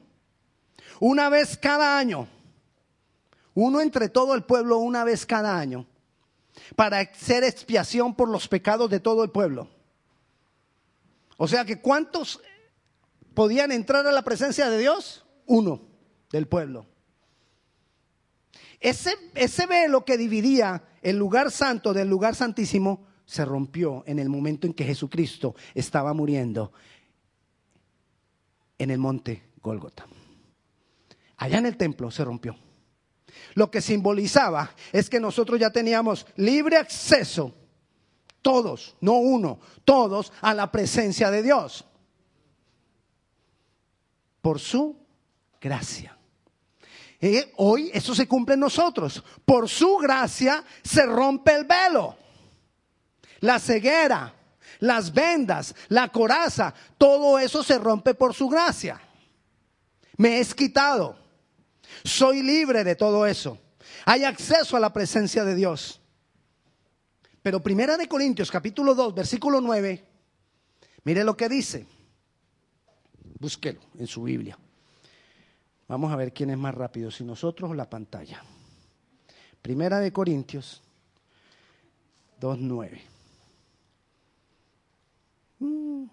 Una 0.99 1.29
vez 1.29 1.57
cada 1.57 1.97
año 1.97 2.27
uno 3.59 3.81
entre 3.81 4.07
todo 4.07 4.35
el 4.35 4.43
pueblo 4.43 4.77
una 4.77 5.03
vez 5.03 5.25
cada 5.25 5.57
año, 5.57 5.87
para 6.75 6.99
hacer 6.99 7.43
expiación 7.43 8.13
por 8.13 8.29
los 8.29 8.47
pecados 8.47 8.87
de 8.87 8.99
todo 8.99 9.23
el 9.23 9.31
pueblo. 9.31 9.67
O 11.37 11.47
sea 11.47 11.65
que 11.65 11.81
¿cuántos 11.81 12.39
podían 13.33 13.71
entrar 13.71 14.05
a 14.05 14.11
la 14.11 14.21
presencia 14.21 14.69
de 14.69 14.77
Dios? 14.77 15.25
Uno 15.47 15.81
del 16.31 16.47
pueblo. 16.47 16.85
Ese, 18.79 19.65
velo 19.67 20.05
que 20.05 20.17
dividía 20.17 20.83
el 21.01 21.17
lugar 21.17 21.51
santo 21.51 21.93
del 21.93 22.07
lugar 22.07 22.35
santísimo 22.35 23.05
se 23.25 23.43
rompió 23.43 24.03
en 24.05 24.19
el 24.19 24.29
momento 24.29 24.67
en 24.67 24.73
que 24.73 24.85
Jesucristo 24.85 25.55
estaba 25.73 26.13
muriendo 26.13 26.71
en 28.77 28.91
el 28.91 28.99
monte 28.99 29.49
Gólgota. 29.61 30.05
Allá 31.37 31.57
en 31.57 31.65
el 31.65 31.77
templo 31.77 32.11
se 32.11 32.23
rompió. 32.23 32.55
lo 33.55 33.69
que 33.69 33.81
simbolizaba 33.81 34.71
es 34.91 35.09
que 35.09 35.19
nosotros 35.19 35.59
ya 35.59 35.69
teníamos 35.69 36.25
libre 36.37 36.77
acceso, 36.77 37.53
todos, 38.41 38.95
no 39.01 39.13
uno, 39.13 39.59
todos 39.83 40.31
a 40.41 40.53
la 40.53 40.71
presencia 40.71 41.29
de 41.31 41.43
Dios. 41.43 41.85
Por 44.41 44.59
su 44.59 44.95
gracia. 45.59 46.16
Y 47.19 47.39
hoy 47.55 47.89
eso 47.93 48.13
se 48.13 48.27
cumple 48.27 48.53
en 48.53 48.59
nosotros. 48.59 49.23
Por 49.43 49.67
su 49.67 49.97
gracia 49.97 50.63
se 50.83 51.05
rompe 51.05 51.55
el 51.55 51.65
velo, 51.65 52.15
la 53.39 53.59
ceguera, 53.59 54.33
las 54.79 55.13
vendas, 55.13 55.73
la 55.89 56.09
coraza, 56.09 56.73
todo 56.97 57.39
eso 57.39 57.63
se 57.63 57.79
rompe 57.79 58.13
por 58.13 58.33
su 58.33 58.47
gracia. 58.47 59.01
Me 60.17 60.39
es 60.39 60.53
quitado. 60.53 61.17
Soy 62.03 62.43
libre 62.43 62.83
de 62.83 62.95
todo 62.95 63.25
eso. 63.25 63.57
Hay 64.05 64.23
acceso 64.23 64.77
a 64.77 64.79
la 64.79 64.93
presencia 64.93 65.43
de 65.43 65.55
Dios. 65.55 66.01
Pero 67.41 67.63
Primera 67.63 67.97
de 67.97 68.07
Corintios 68.07 68.51
capítulo 68.51 68.93
2, 68.93 69.15
versículo 69.15 69.61
9, 69.61 70.05
mire 71.03 71.23
lo 71.23 71.37
que 71.37 71.47
dice. 71.47 71.85
Búsquelo 73.39 73.79
en 73.97 74.07
su 74.07 74.23
Biblia. 74.23 74.57
Vamos 75.87 76.11
a 76.11 76.15
ver 76.15 76.33
quién 76.33 76.49
es 76.49 76.57
más 76.57 76.75
rápido, 76.75 77.09
si 77.11 77.23
nosotros 77.23 77.71
o 77.71 77.73
la 77.73 77.89
pantalla. 77.89 78.43
Primera 79.61 79.99
de 79.99 80.11
Corintios 80.11 80.81
2.9. 82.41 83.01
Mm. 85.59 86.05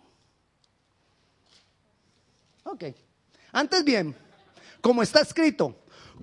Ok. 2.65 2.85
Antes 3.53 3.85
bien, 3.85 4.17
como 4.81 5.03
está 5.03 5.21
escrito, 5.21 5.77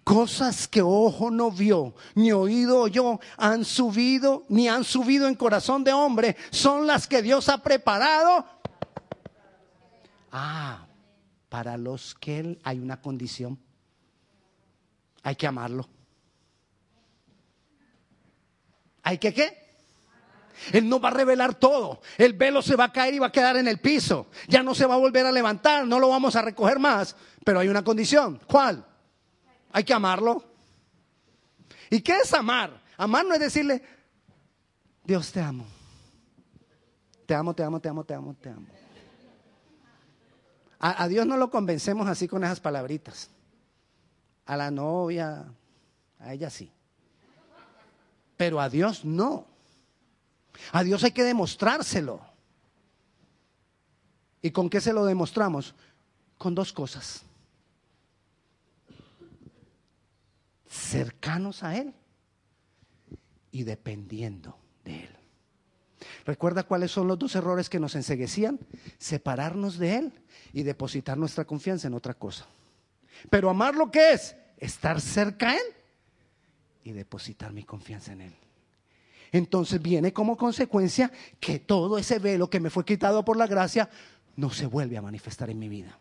cosas 0.04 0.68
que 0.68 0.82
ojo 0.82 1.30
no 1.30 1.52
vio, 1.52 1.94
ni 2.16 2.32
oído 2.32 2.82
oyó, 2.82 3.20
han 3.38 3.66
subido, 3.66 4.44
ni 4.50 4.68
han 4.68 4.84
subido 4.84 5.28
en 5.28 5.36
corazón 5.36 5.84
de 5.84 5.94
hombre, 5.94 6.36
son 6.50 6.88
las 6.88 7.08
que 7.08 7.22
Dios 7.22 7.50
ha 7.50 7.60
preparado. 7.60 8.46
Ah, 10.32 10.86
para 11.52 11.76
los 11.76 12.16
que 12.16 12.58
hay 12.64 12.80
una 12.80 13.02
condición. 13.02 13.60
Hay 15.22 15.36
que 15.36 15.46
amarlo. 15.46 15.86
¿Hay 19.04 19.18
que 19.18 19.34
qué? 19.34 19.76
Él 20.72 20.88
no 20.88 21.02
va 21.02 21.10
a 21.10 21.12
revelar 21.14 21.56
todo. 21.56 22.00
El 22.18 22.32
velo 22.36 22.62
se 22.62 22.78
va 22.78 22.86
a 22.86 22.94
caer 22.94 23.16
y 23.16 23.20
va 23.20 23.28
a 23.28 23.32
quedar 23.34 23.58
en 23.58 23.68
el 23.68 23.80
piso. 23.80 24.28
Ya 24.48 24.64
no 24.64 24.74
se 24.74 24.86
va 24.86 24.94
a 24.94 24.98
volver 24.98 25.26
a 25.26 25.32
levantar, 25.34 25.86
no 25.86 26.00
lo 26.00 26.08
vamos 26.08 26.38
a 26.38 26.42
recoger 26.42 26.80
más. 26.80 27.18
Pero 27.44 27.60
hay 27.60 27.68
una 27.68 27.84
condición. 27.84 28.40
¿Cuál? 28.48 28.86
Hay 29.74 29.84
que 29.84 29.94
amarlo. 29.94 30.46
¿Y 31.90 32.00
qué 32.00 32.20
es 32.20 32.34
amar? 32.34 32.82
Amar 32.96 33.26
no 33.26 33.34
es 33.34 33.42
decirle, 33.42 33.84
Dios 35.04 35.30
te 35.34 35.42
amo. 35.42 35.68
Te 37.26 37.36
amo, 37.36 37.54
te 37.54 37.62
amo, 37.62 37.82
te 37.82 37.90
amo, 37.90 38.06
te 38.06 38.14
amo, 38.14 38.36
te 38.36 38.50
amo. 38.50 38.68
A, 40.84 41.08
Dios 41.08 41.28
no 41.28 41.38
lo 41.38 41.52
convencemos 41.52 42.08
así 42.08 42.28
con 42.28 42.44
esas 42.44 42.60
palabritas. 42.60 43.30
A 44.48 44.58
la 44.58 44.72
novia, 44.72 45.46
a 46.20 46.34
ella 46.34 46.50
sí. 46.50 46.72
Pero 48.36 48.60
a 48.60 48.68
Dios 48.68 49.06
no. 49.06 49.46
A 50.72 50.84
Dios 50.84 51.04
hay 51.04 51.12
que 51.12 51.24
demostrárselo. 51.24 52.20
¿Y 54.42 54.50
con 54.50 54.72
qué 54.72 54.82
se 54.82 54.92
lo 54.92 55.06
demostramos? 55.06 55.76
Con 56.40 56.56
dos 56.56 56.74
cosas. 56.74 57.22
Cercanos 60.68 61.62
a 61.62 61.78
Él 61.78 61.94
y 63.52 63.64
dependiendo 63.66 64.58
de 64.84 65.04
Él. 65.04 65.21
¿Recuerda 66.26 66.64
cuáles 66.64 66.92
son 66.92 67.08
los 67.08 67.18
dos 67.20 67.36
errores 67.36 67.70
que 67.70 67.80
nos 67.80 67.96
enseguecían? 67.96 68.60
Separarnos 68.98 69.78
de 69.78 69.96
Él 69.96 70.14
y 70.54 70.64
depositar 70.64 71.18
nuestra 71.18 71.46
confianza 71.46 71.88
en 71.88 71.94
otra 71.94 72.14
cosa. 72.14 72.46
Pero 73.30 73.50
amar 73.50 73.76
lo 73.76 73.92
que 73.92 74.14
es, 74.14 74.36
estar 74.58 75.00
cerca 75.00 75.52
a 75.52 75.56
Él 75.56 75.76
y 76.84 76.92
depositar 76.92 77.54
mi 77.54 77.64
confianza 77.64 78.14
en 78.14 78.22
Él. 78.22 78.34
Entonces 79.32 79.82
viene 79.82 80.12
como 80.12 80.36
consecuencia 80.36 81.12
que 81.40 81.60
todo 81.60 81.98
ese 81.98 82.20
velo 82.20 82.50
que 82.50 82.60
me 82.60 82.70
fue 82.70 82.84
quitado 82.84 83.24
por 83.24 83.38
la 83.38 83.48
gracia 83.48 83.90
no 84.36 84.50
se 84.50 84.66
vuelve 84.66 84.98
a 84.98 85.02
manifestar 85.02 85.50
en 85.50 85.60
mi 85.60 85.70
vida. 85.70 85.98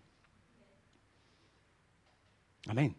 Amén. 2.66 2.96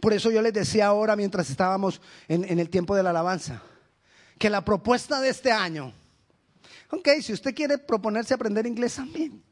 Por 0.00 0.12
eso 0.12 0.30
yo 0.30 0.42
les 0.42 0.52
decía 0.52 0.86
ahora 0.86 1.14
mientras 1.14 1.50
estábamos 1.50 2.00
en, 2.26 2.44
en 2.44 2.58
el 2.58 2.68
tiempo 2.68 2.96
de 2.96 3.02
la 3.02 3.10
alabanza 3.10 3.62
que 4.38 4.48
la 4.48 4.64
propuesta 4.64 5.20
de 5.20 5.30
este 5.30 5.50
año, 5.50 5.92
ok, 6.90 7.08
si 7.20 7.32
usted 7.32 7.54
quiere 7.54 7.76
proponerse 7.78 8.34
aprender 8.34 8.66
inglés 8.66 8.94
también. 8.94 9.42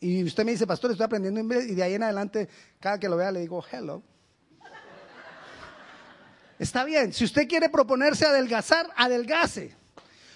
Y 0.00 0.24
usted 0.24 0.44
me 0.44 0.52
dice, 0.52 0.66
pastor, 0.66 0.90
estoy 0.90 1.04
aprendiendo 1.04 1.40
inglés 1.40 1.66
y 1.68 1.74
de 1.74 1.82
ahí 1.82 1.94
en 1.94 2.02
adelante, 2.02 2.48
cada 2.80 2.98
que 2.98 3.08
lo 3.08 3.16
vea 3.16 3.30
le 3.30 3.40
digo, 3.40 3.64
hello. 3.70 4.02
Está 6.58 6.84
bien, 6.84 7.12
si 7.12 7.24
usted 7.24 7.48
quiere 7.48 7.68
proponerse 7.68 8.26
adelgazar, 8.26 8.88
adelgace. 8.96 9.76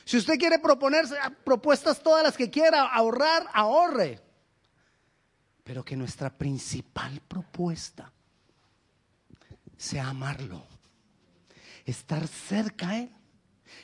Si 0.05 0.17
usted 0.17 0.39
quiere 0.39 0.59
proponerse 0.59 1.15
propuestas 1.45 2.03
todas 2.03 2.25
las 2.25 2.37
que 2.37 2.51
quiera, 2.51 2.87
ahorrar, 2.87 3.47
ahorre. 3.53 4.21
Pero 5.65 5.85
que 5.85 5.97
nuestra 5.97 6.31
principal 6.31 7.21
propuesta 7.29 8.11
sea 9.77 10.09
amarlo 10.09 10.78
estar 11.91 12.27
cerca 12.27 12.91
a 12.91 12.99
Él 12.99 13.11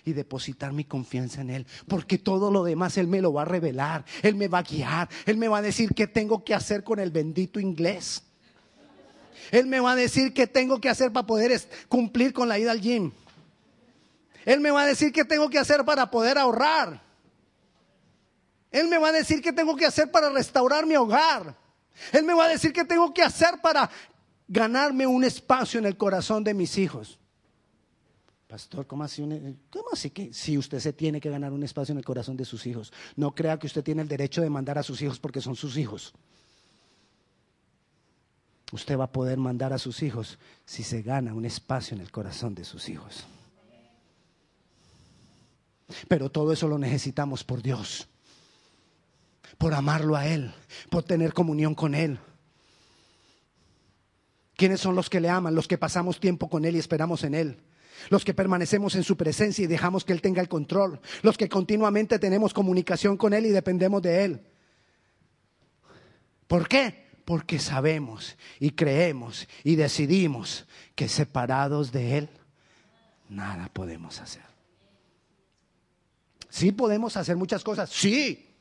y 0.04 0.12
depositar 0.12 0.72
mi 0.72 0.84
confianza 0.84 1.40
en 1.40 1.50
Él. 1.50 1.66
Porque 1.88 2.18
todo 2.18 2.50
lo 2.50 2.64
demás 2.64 2.96
Él 2.98 3.06
me 3.06 3.20
lo 3.20 3.32
va 3.32 3.42
a 3.42 3.46
revelar, 3.46 4.04
Él 4.22 4.34
me 4.34 4.48
va 4.48 4.58
a 4.58 4.62
guiar, 4.62 5.08
Él 5.26 5.36
me 5.36 5.48
va 5.48 5.58
a 5.58 5.62
decir 5.62 5.90
qué 5.94 6.06
tengo 6.06 6.44
que 6.44 6.54
hacer 6.54 6.84
con 6.84 6.98
el 6.98 7.10
bendito 7.10 7.60
inglés. 7.60 8.22
Él 9.50 9.66
me 9.66 9.80
va 9.80 9.92
a 9.92 9.96
decir 9.96 10.32
qué 10.32 10.46
tengo 10.46 10.80
que 10.80 10.88
hacer 10.88 11.12
para 11.12 11.26
poder 11.26 11.60
cumplir 11.88 12.32
con 12.32 12.48
la 12.48 12.58
ida 12.58 12.70
al 12.70 12.80
gym. 12.80 13.12
Él 14.44 14.60
me 14.60 14.70
va 14.70 14.82
a 14.82 14.86
decir 14.86 15.12
qué 15.12 15.24
tengo 15.24 15.48
que 15.48 15.58
hacer 15.58 15.84
para 15.84 16.10
poder 16.10 16.38
ahorrar. 16.38 17.02
Él 18.70 18.88
me 18.88 18.98
va 18.98 19.08
a 19.08 19.12
decir 19.12 19.40
qué 19.40 19.52
tengo 19.52 19.76
que 19.76 19.86
hacer 19.86 20.10
para 20.10 20.30
restaurar 20.30 20.86
mi 20.86 20.96
hogar. 20.96 21.56
Él 22.12 22.24
me 22.24 22.34
va 22.34 22.46
a 22.46 22.48
decir 22.48 22.72
qué 22.72 22.84
tengo 22.84 23.14
que 23.14 23.22
hacer 23.22 23.60
para 23.62 23.88
ganarme 24.48 25.06
un 25.06 25.24
espacio 25.24 25.78
en 25.78 25.86
el 25.86 25.96
corazón 25.96 26.42
de 26.44 26.54
mis 26.54 26.76
hijos. 26.76 27.18
Pastor, 28.54 28.86
¿cómo 28.86 29.02
así, 29.02 29.20
¿cómo 29.68 29.86
así 29.92 30.10
que 30.10 30.32
si 30.32 30.56
usted 30.56 30.78
se 30.78 30.92
tiene 30.92 31.20
que 31.20 31.28
ganar 31.28 31.52
un 31.52 31.64
espacio 31.64 31.90
en 31.90 31.98
el 31.98 32.04
corazón 32.04 32.36
de 32.36 32.44
sus 32.44 32.68
hijos? 32.68 32.92
No 33.16 33.34
crea 33.34 33.58
que 33.58 33.66
usted 33.66 33.82
tiene 33.82 34.00
el 34.00 34.06
derecho 34.06 34.42
de 34.42 34.48
mandar 34.48 34.78
a 34.78 34.84
sus 34.84 35.02
hijos 35.02 35.18
porque 35.18 35.40
son 35.40 35.56
sus 35.56 35.76
hijos. 35.76 36.14
Usted 38.70 38.96
va 38.96 39.04
a 39.06 39.12
poder 39.12 39.38
mandar 39.38 39.72
a 39.72 39.78
sus 39.78 40.04
hijos 40.04 40.38
si 40.64 40.84
se 40.84 41.02
gana 41.02 41.34
un 41.34 41.44
espacio 41.44 41.96
en 41.96 42.00
el 42.00 42.12
corazón 42.12 42.54
de 42.54 42.64
sus 42.64 42.88
hijos. 42.88 43.24
Pero 46.06 46.30
todo 46.30 46.52
eso 46.52 46.68
lo 46.68 46.78
necesitamos 46.78 47.42
por 47.42 47.60
Dios, 47.60 48.06
por 49.58 49.74
amarlo 49.74 50.14
a 50.14 50.28
Él, 50.28 50.54
por 50.90 51.02
tener 51.02 51.32
comunión 51.32 51.74
con 51.74 51.96
Él. 51.96 52.20
¿Quiénes 54.54 54.80
son 54.80 54.94
los 54.94 55.10
que 55.10 55.20
le 55.20 55.28
aman? 55.28 55.56
Los 55.56 55.66
que 55.66 55.76
pasamos 55.76 56.20
tiempo 56.20 56.48
con 56.48 56.64
Él 56.64 56.76
y 56.76 56.78
esperamos 56.78 57.24
en 57.24 57.34
Él 57.34 57.58
los 58.10 58.24
que 58.24 58.34
permanecemos 58.34 58.94
en 58.94 59.04
su 59.04 59.16
presencia 59.16 59.64
y 59.64 59.68
dejamos 59.68 60.04
que 60.04 60.12
Él 60.12 60.20
tenga 60.20 60.40
el 60.40 60.48
control, 60.48 61.00
los 61.22 61.36
que 61.36 61.48
continuamente 61.48 62.18
tenemos 62.18 62.52
comunicación 62.52 63.16
con 63.16 63.32
Él 63.32 63.46
y 63.46 63.50
dependemos 63.50 64.02
de 64.02 64.24
Él. 64.24 64.40
¿Por 66.46 66.68
qué? 66.68 67.04
Porque 67.24 67.58
sabemos 67.58 68.36
y 68.60 68.72
creemos 68.72 69.48
y 69.62 69.76
decidimos 69.76 70.66
que 70.94 71.08
separados 71.08 71.92
de 71.92 72.18
Él, 72.18 72.28
nada 73.28 73.68
podemos 73.72 74.20
hacer. 74.20 74.44
Sí 76.50 76.70
podemos 76.70 77.16
hacer 77.16 77.36
muchas 77.36 77.64
cosas, 77.64 77.90
sí, 77.90 78.54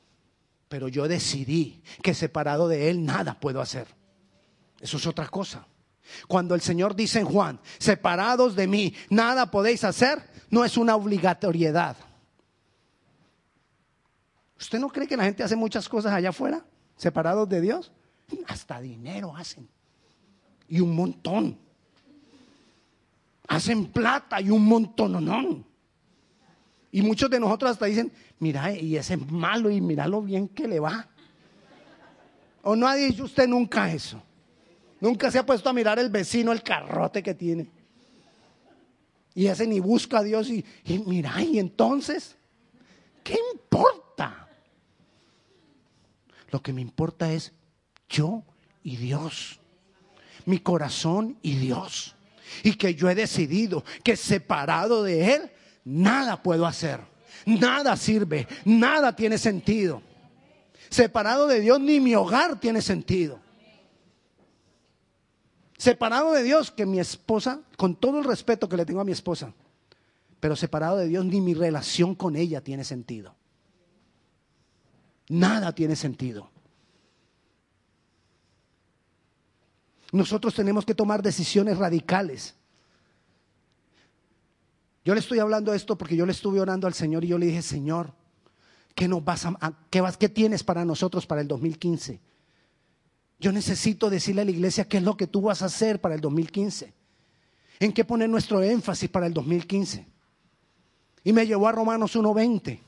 pero 0.67 0.87
yo 0.87 1.07
decidí 1.07 1.83
que 2.01 2.15
separado 2.15 2.67
de 2.67 2.89
Él 2.89 3.05
nada 3.05 3.39
puedo 3.39 3.61
hacer. 3.61 3.87
Eso 4.81 4.97
es 4.97 5.05
otra 5.05 5.27
cosa. 5.27 5.67
Cuando 6.27 6.55
el 6.55 6.61
Señor 6.61 6.95
dice 6.95 7.19
en 7.19 7.25
Juan, 7.25 7.59
separados 7.77 8.55
de 8.55 8.67
mí, 8.67 8.93
nada 9.09 9.49
podéis 9.49 9.83
hacer, 9.83 10.21
no 10.49 10.63
es 10.63 10.77
una 10.77 10.95
obligatoriedad. 10.95 11.97
¿Usted 14.59 14.79
no 14.79 14.89
cree 14.89 15.07
que 15.07 15.17
la 15.17 15.25
gente 15.25 15.43
hace 15.43 15.55
muchas 15.55 15.89
cosas 15.89 16.13
allá 16.13 16.29
afuera, 16.29 16.65
separados 16.95 17.49
de 17.49 17.61
Dios? 17.61 17.91
Hasta 18.47 18.79
dinero 18.79 19.35
hacen. 19.35 19.67
Y 20.69 20.79
un 20.79 20.95
montón. 20.95 21.57
Hacen 23.47 23.87
plata 23.87 24.39
y 24.39 24.49
un 24.49 24.65
montón, 24.65 25.23
no. 25.23 25.63
Y 26.91 27.01
muchos 27.01 27.29
de 27.29 27.39
nosotros 27.39 27.71
hasta 27.71 27.87
dicen, 27.87 28.11
mira, 28.39 28.71
y 28.71 28.95
ese 28.95 29.15
es 29.15 29.31
malo 29.31 29.69
y 29.69 29.81
mira 29.81 30.07
lo 30.07 30.21
bien 30.21 30.47
que 30.47 30.67
le 30.67 30.79
va. 30.79 31.09
¿O 32.61 32.75
no 32.75 32.87
ha 32.87 32.95
dicho 32.95 33.25
usted 33.25 33.47
nunca 33.47 33.91
eso? 33.91 34.21
Nunca 35.03 35.29
se 35.29 35.37
ha 35.37 35.45
puesto 35.45 35.69
a 35.69 35.73
mirar 35.73 35.99
el 35.99 36.09
vecino, 36.09 36.53
el 36.53 36.63
carrote 36.63 37.21
que 37.21 37.33
tiene. 37.33 37.69
Y 39.35 39.47
ese 39.47 39.67
ni 39.67 39.81
busca 39.81 40.19
a 40.19 40.23
Dios 40.23 40.47
y, 40.49 40.63
y 40.85 40.99
mira, 40.99 41.41
y 41.41 41.59
entonces, 41.59 42.37
¿qué 43.21 43.37
importa? 43.53 44.47
Lo 46.51 46.61
que 46.61 46.71
me 46.71 46.79
importa 46.79 47.33
es 47.33 47.51
yo 48.07 48.43
y 48.81 48.95
Dios. 48.95 49.59
Mi 50.45 50.59
corazón 50.59 51.37
y 51.41 51.57
Dios. 51.57 52.15
Y 52.63 52.75
que 52.75 52.95
yo 52.95 53.09
he 53.09 53.15
decidido 53.15 53.83
que 54.05 54.15
separado 54.15 55.03
de 55.03 55.33
Él, 55.33 55.51
nada 55.83 56.41
puedo 56.41 56.65
hacer. 56.65 57.01
Nada 57.45 57.97
sirve. 57.97 58.47
Nada 58.63 59.13
tiene 59.13 59.37
sentido. 59.37 60.01
Separado 60.89 61.45
de 61.45 61.59
Dios, 61.59 61.81
ni 61.81 61.99
mi 61.99 62.15
hogar 62.15 62.57
tiene 62.57 62.81
sentido. 62.81 63.42
Separado 65.77 66.33
de 66.33 66.43
Dios, 66.43 66.71
que 66.71 66.85
mi 66.85 66.99
esposa, 66.99 67.61
con 67.77 67.95
todo 67.95 68.19
el 68.19 68.25
respeto 68.25 68.69
que 68.69 68.77
le 68.77 68.85
tengo 68.85 69.01
a 69.01 69.05
mi 69.05 69.11
esposa, 69.11 69.53
pero 70.39 70.55
separado 70.55 70.97
de 70.97 71.07
Dios, 71.07 71.25
ni 71.25 71.41
mi 71.41 71.53
relación 71.53 72.15
con 72.15 72.35
ella 72.35 72.61
tiene 72.61 72.83
sentido. 72.83 73.35
Nada 75.29 75.73
tiene 75.73 75.95
sentido. 75.95 76.49
Nosotros 80.11 80.53
tenemos 80.53 80.85
que 80.85 80.93
tomar 80.93 81.23
decisiones 81.23 81.77
radicales. 81.77 82.55
Yo 85.03 85.13
le 85.13 85.19
estoy 85.19 85.39
hablando 85.39 85.73
esto 85.73 85.97
porque 85.97 86.15
yo 86.15 86.25
le 86.25 86.31
estuve 86.33 86.61
orando 86.61 86.87
al 86.87 86.93
Señor 86.93 87.23
y 87.23 87.29
yo 87.29 87.37
le 87.37 87.47
dije, 87.47 87.61
Señor, 87.61 88.13
¿qué, 88.93 89.07
nos 89.07 89.23
vas 89.23 89.47
qué, 89.89 90.01
vas, 90.01 90.17
¿qué 90.17 90.29
tienes 90.29 90.63
para 90.63 90.85
nosotros 90.85 91.25
para 91.25 91.41
el 91.41 91.47
2015? 91.47 92.21
Yo 93.43 93.51
necesito 93.51 94.09
decirle 94.09 94.43
a 94.43 94.45
la 94.45 94.51
iglesia 94.51 94.87
qué 94.87 94.99
es 94.99 95.03
lo 95.03 95.17
que 95.17 95.27
tú 95.27 95.41
vas 95.41 95.61
a 95.61 95.65
hacer 95.65 95.99
para 95.99 96.15
el 96.15 96.21
2015. 96.21 96.93
¿En 97.77 97.91
qué 97.91 98.05
poner 98.05 98.29
nuestro 98.29 98.63
énfasis 98.63 99.09
para 99.09 99.27
el 99.27 99.33
2015? 99.33 100.07
Y 101.25 101.33
me 101.33 101.45
llevó 101.45 101.67
a 101.67 101.73
Romanos 101.73 102.15
1.20. 102.15 102.79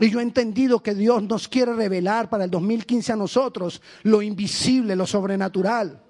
Y 0.00 0.10
yo 0.10 0.20
he 0.20 0.22
entendido 0.22 0.82
que 0.82 0.94
Dios 0.94 1.22
nos 1.22 1.48
quiere 1.48 1.74
revelar 1.74 2.30
para 2.30 2.44
el 2.44 2.50
2015 2.50 3.12
a 3.12 3.16
nosotros 3.16 3.82
lo 4.04 4.22
invisible, 4.22 4.96
lo 4.96 5.06
sobrenatural, 5.06 6.02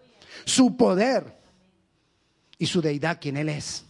su 0.44 0.76
poder 0.76 1.36
y 2.58 2.66
su 2.66 2.80
deidad, 2.80 3.18
quien 3.20 3.38
Él 3.38 3.48
es. 3.48 3.84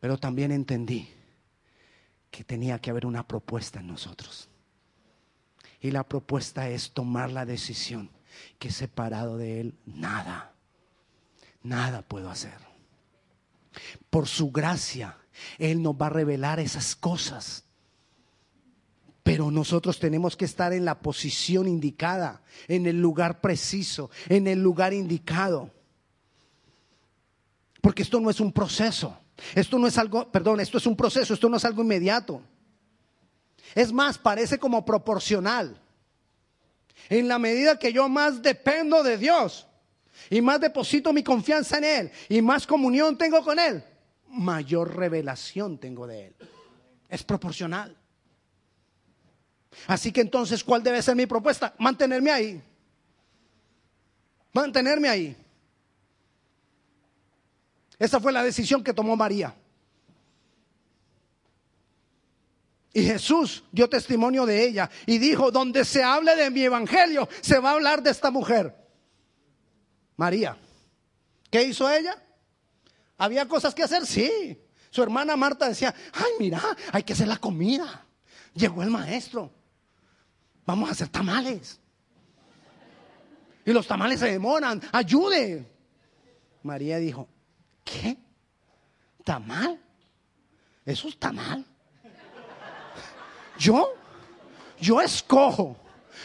Pero 0.00 0.18
también 0.18 0.52
entendí 0.52 1.08
que 2.30 2.44
tenía 2.44 2.78
que 2.78 2.90
haber 2.90 3.06
una 3.06 3.26
propuesta 3.26 3.80
en 3.80 3.86
nosotros. 3.86 4.50
Y 5.80 5.90
la 5.90 6.04
propuesta 6.04 6.68
es 6.68 6.92
tomar 6.92 7.30
la 7.30 7.44
decisión 7.44 8.10
que 8.58 8.70
separado 8.70 9.36
de 9.36 9.60
Él, 9.60 9.74
nada, 9.86 10.54
nada 11.62 12.02
puedo 12.02 12.30
hacer. 12.30 12.58
Por 14.10 14.26
su 14.26 14.50
gracia, 14.50 15.18
Él 15.58 15.82
nos 15.82 15.94
va 15.94 16.06
a 16.06 16.10
revelar 16.10 16.60
esas 16.60 16.96
cosas 16.96 17.66
pero 19.26 19.50
nosotros 19.50 19.98
tenemos 19.98 20.36
que 20.36 20.44
estar 20.44 20.72
en 20.72 20.84
la 20.84 21.00
posición 21.00 21.66
indicada, 21.66 22.42
en 22.68 22.86
el 22.86 23.00
lugar 23.02 23.40
preciso, 23.40 24.08
en 24.28 24.46
el 24.46 24.62
lugar 24.62 24.94
indicado. 24.94 25.72
Porque 27.80 28.02
esto 28.02 28.20
no 28.20 28.30
es 28.30 28.38
un 28.38 28.52
proceso. 28.52 29.18
Esto 29.56 29.80
no 29.80 29.88
es 29.88 29.98
algo, 29.98 30.30
perdón, 30.30 30.60
esto 30.60 30.78
es 30.78 30.86
un 30.86 30.94
proceso, 30.94 31.34
esto 31.34 31.48
no 31.48 31.56
es 31.56 31.64
algo 31.64 31.82
inmediato. 31.82 32.40
Es 33.74 33.92
más, 33.92 34.18
parece 34.18 34.58
como 34.58 34.84
proporcional. 34.84 35.80
En 37.08 37.28
la 37.28 37.38
medida 37.38 37.78
que 37.78 37.92
yo 37.92 38.08
más 38.08 38.42
dependo 38.42 39.02
de 39.02 39.16
Dios 39.18 39.66
y 40.30 40.40
más 40.40 40.60
deposito 40.60 41.12
mi 41.12 41.22
confianza 41.22 41.78
en 41.78 41.84
Él 41.84 42.10
y 42.28 42.42
más 42.42 42.66
comunión 42.66 43.16
tengo 43.16 43.42
con 43.44 43.58
Él, 43.58 43.84
mayor 44.28 44.96
revelación 44.96 45.78
tengo 45.78 46.06
de 46.06 46.26
Él. 46.28 46.36
Es 47.08 47.22
proporcional. 47.22 47.96
Así 49.86 50.10
que 50.10 50.22
entonces, 50.22 50.64
¿cuál 50.64 50.82
debe 50.82 51.02
ser 51.02 51.14
mi 51.14 51.26
propuesta? 51.26 51.74
Mantenerme 51.78 52.30
ahí. 52.30 52.62
Mantenerme 54.52 55.08
ahí. 55.08 55.36
Esa 57.98 58.20
fue 58.20 58.32
la 58.32 58.42
decisión 58.42 58.82
que 58.82 58.92
tomó 58.92 59.16
María. 59.16 59.54
Y 62.96 63.02
Jesús 63.02 63.62
dio 63.70 63.90
testimonio 63.90 64.46
de 64.46 64.66
ella 64.66 64.88
y 65.04 65.18
dijo, 65.18 65.50
donde 65.50 65.84
se 65.84 66.02
hable 66.02 66.34
de 66.34 66.50
mi 66.50 66.62
evangelio, 66.62 67.28
se 67.42 67.58
va 67.58 67.70
a 67.70 67.74
hablar 67.74 68.02
de 68.02 68.10
esta 68.10 68.30
mujer. 68.30 68.74
María. 70.16 70.56
¿Qué 71.50 71.62
hizo 71.64 71.90
ella? 71.90 72.16
¿Había 73.18 73.46
cosas 73.46 73.74
que 73.74 73.82
hacer? 73.82 74.06
Sí. 74.06 74.58
Su 74.88 75.02
hermana 75.02 75.36
Marta 75.36 75.68
decía, 75.68 75.94
ay, 76.14 76.30
mira, 76.38 76.62
hay 76.90 77.02
que 77.02 77.12
hacer 77.12 77.28
la 77.28 77.36
comida. 77.36 78.06
Llegó 78.54 78.82
el 78.82 78.88
maestro 78.88 79.52
vamos 80.66 80.88
a 80.88 80.92
hacer 80.92 81.08
tamales. 81.08 81.80
Y 83.64 83.72
los 83.72 83.86
tamales 83.86 84.20
se 84.20 84.30
demoran, 84.30 84.82
ayude. 84.92 85.64
María 86.62 86.98
dijo, 86.98 87.28
¿qué? 87.84 88.16
¿Tamal? 89.24 89.80
Eso 90.84 91.08
es 91.08 91.18
tamal. 91.18 91.64
Yo, 93.58 93.94
yo 94.80 95.00
escojo. 95.00 95.76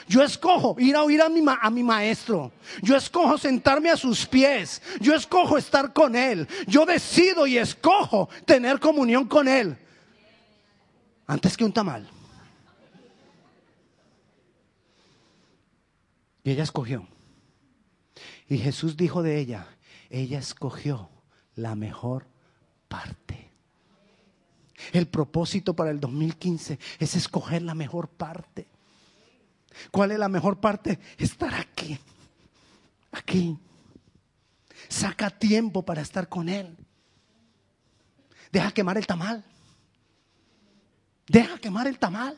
Yo 0.08 0.22
escojo 0.24 0.76
ir 0.80 0.96
a 0.96 1.04
oír 1.04 1.22
a 1.22 1.30
mi, 1.30 1.84
maestro. 1.84 2.52
Yo 2.82 2.96
escojo 2.96 3.38
sentarme 3.38 3.90
a 3.90 3.98
sus 3.98 4.26
pies. 4.26 4.82
Yo 5.00 5.16
escojo 5.16 5.58
estar 5.58 5.94
con 5.94 6.16
él. 6.16 6.48
Yo 6.68 6.86
decido 6.86 7.48
y 7.48 7.58
escojo 7.58 8.30
tener 8.46 8.80
comunión 8.80 9.26
con 9.28 9.48
él. 9.48 9.78
Antes 11.28 11.56
que 11.56 11.64
un 11.64 11.72
tamal. 11.72 12.10
Y 16.44 16.52
ella 16.52 16.64
escogió. 16.64 17.08
Y 18.50 18.58
Jesús 18.58 18.98
dijo 18.98 19.24
de 19.24 19.40
ella, 19.40 19.68
ella 20.10 20.40
escogió 20.40 21.10
la 21.56 21.76
mejor 21.76 22.28
parte. 22.90 23.31
El 24.92 25.08
propósito 25.08 25.74
para 25.76 25.92
el 25.92 26.00
2015 26.00 26.80
es 27.00 27.16
escoger 27.16 27.62
la 27.62 27.74
mejor 27.74 28.10
parte. 28.10 28.68
¿Cuál 29.90 30.12
es 30.12 30.20
la 30.20 30.28
mejor 30.28 30.60
parte? 30.60 31.00
Estar 31.18 31.54
aquí. 31.54 31.98
Aquí. 33.12 33.58
Saca 34.90 35.30
tiempo 35.30 35.84
para 35.84 36.02
estar 36.02 36.28
con 36.28 36.50
Él. 36.50 36.76
Deja 38.52 38.72
quemar 38.72 38.98
el 38.98 39.08
tamal. 39.08 39.44
Deja 41.28 41.58
quemar 41.58 41.88
el 41.88 41.98
tamal. 41.98 42.38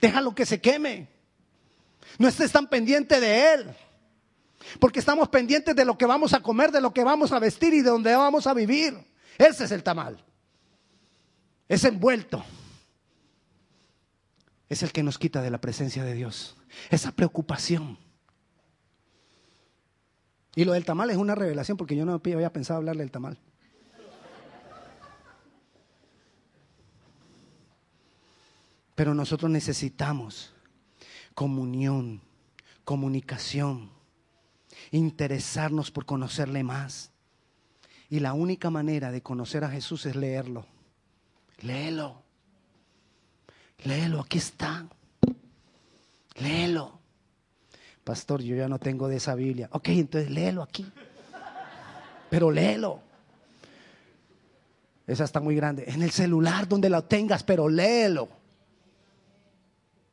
Deja 0.00 0.20
lo 0.20 0.34
que 0.34 0.46
se 0.46 0.60
queme. 0.60 1.08
No 2.18 2.26
estés 2.26 2.50
tan 2.50 2.68
pendiente 2.68 3.20
de 3.20 3.54
Él. 3.54 3.76
Porque 4.80 4.98
estamos 4.98 5.28
pendientes 5.28 5.76
de 5.76 5.84
lo 5.84 5.96
que 5.96 6.06
vamos 6.06 6.32
a 6.32 6.40
comer, 6.40 6.72
de 6.72 6.80
lo 6.80 6.92
que 6.92 7.04
vamos 7.04 7.30
a 7.32 7.38
vestir 7.38 7.72
y 7.72 7.82
de 7.82 7.90
dónde 7.90 8.14
vamos 8.14 8.46
a 8.46 8.54
vivir. 8.54 8.98
Ese 9.38 9.64
es 9.64 9.70
el 9.70 9.82
tamal. 9.82 10.22
Es 11.70 11.84
envuelto. 11.84 12.44
Es 14.68 14.82
el 14.82 14.90
que 14.90 15.04
nos 15.04 15.18
quita 15.18 15.40
de 15.40 15.50
la 15.50 15.60
presencia 15.60 16.02
de 16.02 16.14
Dios. 16.14 16.56
Esa 16.90 17.12
preocupación. 17.12 17.96
Y 20.56 20.64
lo 20.64 20.72
del 20.72 20.84
tamal 20.84 21.10
es 21.10 21.16
una 21.16 21.36
revelación 21.36 21.76
porque 21.76 21.94
yo 21.94 22.04
no 22.04 22.14
había 22.14 22.52
pensado 22.52 22.78
hablarle 22.78 23.04
del 23.04 23.12
tamal. 23.12 23.38
Pero 28.96 29.14
nosotros 29.14 29.48
necesitamos 29.48 30.52
comunión, 31.34 32.20
comunicación, 32.82 33.92
interesarnos 34.90 35.92
por 35.92 36.04
conocerle 36.04 36.64
más. 36.64 37.12
Y 38.08 38.18
la 38.18 38.32
única 38.32 38.70
manera 38.70 39.12
de 39.12 39.22
conocer 39.22 39.62
a 39.62 39.70
Jesús 39.70 40.04
es 40.06 40.16
leerlo. 40.16 40.66
Léelo. 41.62 42.22
Léelo, 43.84 44.20
aquí 44.20 44.38
está. 44.38 44.86
Léelo. 46.36 46.98
Pastor, 48.04 48.42
yo 48.42 48.56
ya 48.56 48.68
no 48.68 48.78
tengo 48.78 49.08
de 49.08 49.16
esa 49.16 49.34
Biblia. 49.34 49.68
Ok, 49.72 49.88
entonces 49.88 50.30
léelo 50.30 50.62
aquí. 50.62 50.90
Pero 52.28 52.50
léelo. 52.50 53.00
Esa 55.06 55.24
está 55.24 55.40
muy 55.40 55.56
grande. 55.56 55.84
En 55.88 56.02
el 56.02 56.10
celular 56.10 56.68
donde 56.68 56.88
lo 56.88 57.02
tengas, 57.04 57.42
pero 57.42 57.68
léelo. 57.68 58.28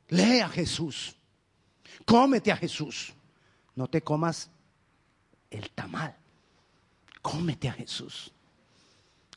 Lee 0.09 0.39
a 0.39 0.49
Jesús. 0.49 1.15
Cómete 2.05 2.51
a 2.51 2.57
Jesús. 2.57 3.13
No 3.75 3.87
te 3.87 4.01
comas 4.01 4.49
el 5.49 5.69
tamal. 5.71 6.15
Cómete 7.21 7.69
a 7.69 7.73
Jesús. 7.73 8.33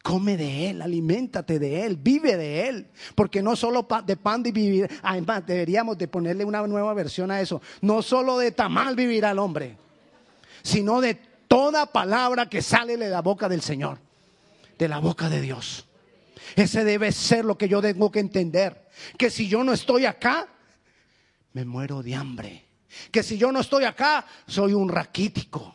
Come 0.02 0.36
de 0.36 0.70
Él, 0.70 0.82
aliméntate 0.82 1.58
de 1.58 1.84
Él, 1.84 1.96
vive 1.96 2.36
de 2.36 2.68
Él. 2.68 2.86
Porque 3.14 3.42
no 3.42 3.54
solo 3.54 3.86
de 4.04 4.16
pan 4.16 4.42
de 4.42 4.50
vivir, 4.50 4.88
además 5.02 5.44
deberíamos 5.46 5.98
de 5.98 6.08
ponerle 6.08 6.44
una 6.44 6.66
nueva 6.66 6.94
versión 6.94 7.30
a 7.30 7.40
eso. 7.40 7.60
No 7.82 8.00
solo 8.00 8.38
de 8.38 8.52
tamal 8.52 8.96
vivirá 8.96 9.32
el 9.32 9.38
hombre, 9.38 9.76
sino 10.62 11.00
de 11.00 11.14
toda 11.48 11.86
palabra 11.86 12.48
que 12.48 12.62
sale 12.62 12.96
de 12.96 13.10
la 13.10 13.20
boca 13.20 13.48
del 13.48 13.60
Señor, 13.60 13.98
de 14.78 14.88
la 14.88 14.98
boca 15.00 15.28
de 15.28 15.40
Dios. 15.42 15.86
Ese 16.56 16.82
debe 16.82 17.12
ser 17.12 17.44
lo 17.44 17.58
que 17.58 17.68
yo 17.68 17.82
tengo 17.82 18.10
que 18.10 18.20
entender. 18.20 18.88
Que 19.18 19.30
si 19.30 19.48
yo 19.48 19.62
no 19.62 19.72
estoy 19.72 20.06
acá, 20.06 20.48
me 21.52 21.64
muero 21.64 22.02
de 22.02 22.14
hambre. 22.14 22.64
Que 23.12 23.22
si 23.22 23.36
yo 23.36 23.52
no 23.52 23.60
estoy 23.60 23.84
acá, 23.84 24.26
soy 24.46 24.72
un 24.72 24.88
raquítico. 24.88 25.74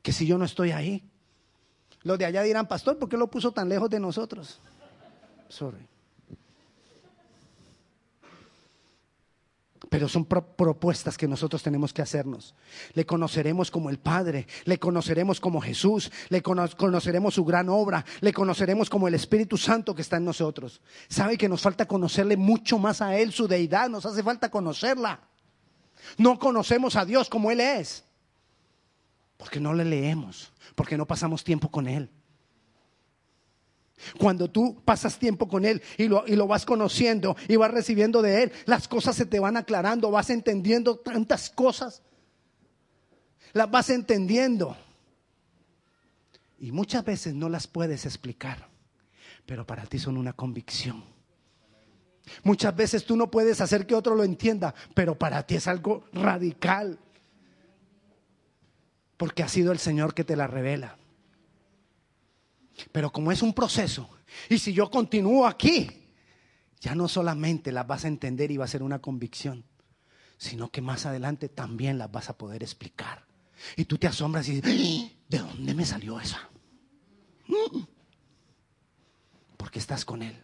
Que 0.00 0.12
si 0.12 0.26
yo 0.26 0.38
no 0.38 0.44
estoy 0.44 0.70
ahí, 0.70 1.09
los 2.02 2.18
de 2.18 2.24
allá 2.24 2.42
dirán, 2.42 2.66
pastor, 2.66 2.98
¿por 2.98 3.08
qué 3.08 3.16
lo 3.16 3.28
puso 3.28 3.52
tan 3.52 3.68
lejos 3.68 3.90
de 3.90 4.00
nosotros? 4.00 4.60
Sorry. 5.48 5.86
Pero 9.88 10.08
son 10.08 10.24
propuestas 10.24 11.18
que 11.18 11.26
nosotros 11.26 11.64
tenemos 11.64 11.92
que 11.92 12.00
hacernos. 12.00 12.54
Le 12.94 13.04
conoceremos 13.04 13.72
como 13.72 13.90
el 13.90 13.98
Padre, 13.98 14.46
le 14.64 14.78
conoceremos 14.78 15.40
como 15.40 15.60
Jesús, 15.60 16.12
le 16.28 16.42
conoceremos 16.42 17.34
su 17.34 17.44
gran 17.44 17.68
obra, 17.68 18.04
le 18.20 18.32
conoceremos 18.32 18.88
como 18.88 19.08
el 19.08 19.14
Espíritu 19.14 19.56
Santo 19.56 19.94
que 19.94 20.02
está 20.02 20.18
en 20.18 20.24
nosotros. 20.24 20.80
¿Sabe 21.08 21.36
que 21.36 21.48
nos 21.48 21.60
falta 21.60 21.88
conocerle 21.88 22.36
mucho 22.36 22.78
más 22.78 23.02
a 23.02 23.18
Él, 23.18 23.32
su 23.32 23.48
deidad? 23.48 23.88
Nos 23.90 24.06
hace 24.06 24.22
falta 24.22 24.48
conocerla. 24.48 25.20
No 26.16 26.38
conocemos 26.38 26.94
a 26.94 27.04
Dios 27.04 27.28
como 27.28 27.50
Él 27.50 27.60
es, 27.60 28.04
porque 29.40 29.58
no 29.58 29.72
le 29.72 29.86
leemos, 29.86 30.52
porque 30.74 30.98
no 30.98 31.06
pasamos 31.06 31.42
tiempo 31.42 31.70
con 31.70 31.88
Él. 31.88 32.10
Cuando 34.18 34.50
tú 34.50 34.82
pasas 34.84 35.18
tiempo 35.18 35.48
con 35.48 35.64
Él 35.64 35.80
y 35.96 36.08
lo, 36.08 36.26
y 36.26 36.36
lo, 36.36 36.46
vas 36.46 36.66
conociendo 36.66 37.34
y 37.48 37.56
vas 37.56 37.70
recibiendo 37.70 38.20
de 38.20 38.42
Él, 38.42 38.52
las 38.66 38.86
cosas 38.86 39.16
se 39.16 39.24
te 39.24 39.40
van 39.40 39.56
aclarando, 39.56 40.10
vas 40.10 40.28
entendiendo 40.28 40.98
tantas 40.98 41.48
cosas. 41.48 42.02
Las 43.54 43.70
vas 43.70 43.88
entendiendo. 43.88 44.76
Y 46.58 46.70
muchas 46.70 47.02
veces 47.02 47.34
no 47.34 47.48
las 47.48 47.66
puedes 47.66 48.04
explicar, 48.04 48.68
pero 49.46 49.66
para 49.66 49.86
ti 49.86 49.98
son 49.98 50.18
una 50.18 50.34
convicción. 50.34 51.02
Muchas 52.42 52.76
veces 52.76 53.06
tú 53.06 53.16
no 53.16 53.30
puedes 53.30 53.62
hacer 53.62 53.86
que 53.86 53.94
otro 53.94 54.14
lo 54.14 54.22
entienda, 54.22 54.74
pero 54.94 55.18
para 55.18 55.46
ti 55.46 55.54
es 55.54 55.66
algo 55.66 56.04
radical. 56.12 56.98
Porque 59.20 59.42
ha 59.42 59.48
sido 59.48 59.70
el 59.70 59.78
Señor 59.78 60.14
que 60.14 60.24
te 60.24 60.34
la 60.34 60.46
revela. 60.46 60.96
Pero 62.90 63.12
como 63.12 63.30
es 63.30 63.42
un 63.42 63.52
proceso, 63.52 64.08
y 64.48 64.58
si 64.58 64.72
yo 64.72 64.90
continúo 64.90 65.46
aquí, 65.46 65.90
ya 66.80 66.94
no 66.94 67.06
solamente 67.06 67.70
las 67.70 67.86
vas 67.86 68.06
a 68.06 68.08
entender 68.08 68.50
y 68.50 68.56
va 68.56 68.64
a 68.64 68.68
ser 68.68 68.82
una 68.82 69.02
convicción, 69.02 69.66
sino 70.38 70.70
que 70.70 70.80
más 70.80 71.04
adelante 71.04 71.50
también 71.50 71.98
las 71.98 72.10
vas 72.10 72.30
a 72.30 72.38
poder 72.38 72.62
explicar. 72.62 73.26
Y 73.76 73.84
tú 73.84 73.98
te 73.98 74.06
asombras 74.06 74.48
y 74.48 74.58
dices, 74.62 75.10
¡Ah! 75.12 75.14
¿de 75.28 75.38
dónde 75.38 75.74
me 75.74 75.84
salió 75.84 76.18
esa? 76.18 76.48
Mm. 77.46 77.82
Porque 79.58 79.80
estás 79.80 80.06
con 80.06 80.22
Él. 80.22 80.40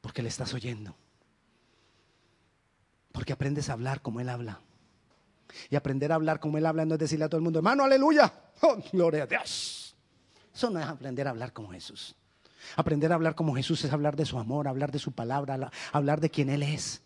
Porque 0.00 0.22
le 0.22 0.28
estás 0.28 0.54
oyendo. 0.54 0.94
Porque 3.10 3.32
aprendes 3.32 3.70
a 3.70 3.72
hablar 3.72 4.02
como 4.02 4.20
Él 4.20 4.28
habla. 4.28 4.60
Y 5.70 5.76
aprender 5.76 6.12
a 6.12 6.16
hablar 6.16 6.40
como 6.40 6.58
Él 6.58 6.66
habla 6.66 6.84
no 6.84 6.94
es 6.94 7.00
decirle 7.00 7.24
a 7.24 7.28
todo 7.28 7.38
el 7.38 7.44
mundo, 7.44 7.58
hermano, 7.58 7.84
aleluya. 7.84 8.32
Oh, 8.62 8.78
gloria 8.90 9.24
a 9.24 9.26
Dios. 9.26 9.94
Eso 10.54 10.70
no 10.70 10.80
es 10.80 10.86
aprender 10.86 11.26
a 11.26 11.30
hablar 11.30 11.52
como 11.52 11.68
Jesús. 11.68 12.16
Aprender 12.74 13.12
a 13.12 13.16
hablar 13.16 13.34
como 13.34 13.54
Jesús 13.54 13.84
es 13.84 13.92
hablar 13.92 14.16
de 14.16 14.24
su 14.24 14.38
amor, 14.38 14.66
hablar 14.66 14.90
de 14.90 14.98
su 14.98 15.12
palabra, 15.12 15.70
hablar 15.92 16.20
de 16.22 16.30
quien 16.30 16.48
Él 16.48 16.62
es. 16.62 17.02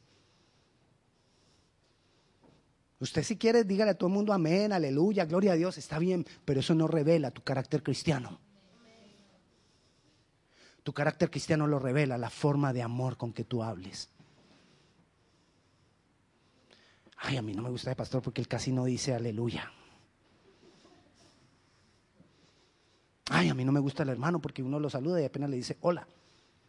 Usted 3.01 3.25
si 3.25 3.37
quiere, 3.37 3.65
dígale 3.65 3.93
a 3.93 3.95
todo 3.95 4.09
el 4.09 4.15
mundo 4.15 4.33
amén, 4.33 4.73
aleluya, 4.73 5.25
gloria 5.25 5.53
a 5.53 5.57
Dios, 5.57 5.79
está 5.79 5.99
bien, 5.99 6.27
pero 6.45 6.61
eso 6.61 6.75
no 6.75 6.87
revela 6.87 7.31
tu 7.31 7.43
carácter 7.43 7.83
cristiano. 7.83 8.39
Tu 10.83 10.93
carácter 10.93 11.31
cristiano 11.31 11.67
lo 11.67 11.79
revela 11.79 12.19
la 12.19 12.31
forma 12.31 12.73
de 12.73 12.83
amor 12.83 13.17
con 13.17 13.33
que 13.33 13.45
tú 13.45 13.63
hables. 13.63 14.11
Ay, 17.31 17.37
a 17.37 17.43
mí 17.43 17.55
no 17.55 17.63
me 17.63 17.71
gusta 17.71 17.91
el 17.91 17.97
pastor 17.97 18.21
porque 18.23 18.41
él 18.41 18.49
casi 18.49 18.73
no 18.73 18.85
dice 18.85 19.15
aleluya. 19.15 19.73
Ay, 23.31 23.49
a 23.49 23.55
mí 23.55 23.65
no 23.65 23.71
me 23.71 23.79
gusta 23.79 24.03
el 24.03 24.09
hermano 24.09 24.41
porque 24.41 24.65
uno 24.65 24.81
lo 24.81 24.91
saluda 24.91 25.23
y 25.23 25.27
apenas 25.27 25.49
le 25.49 25.55
dice 25.55 25.79
hola. 25.83 26.09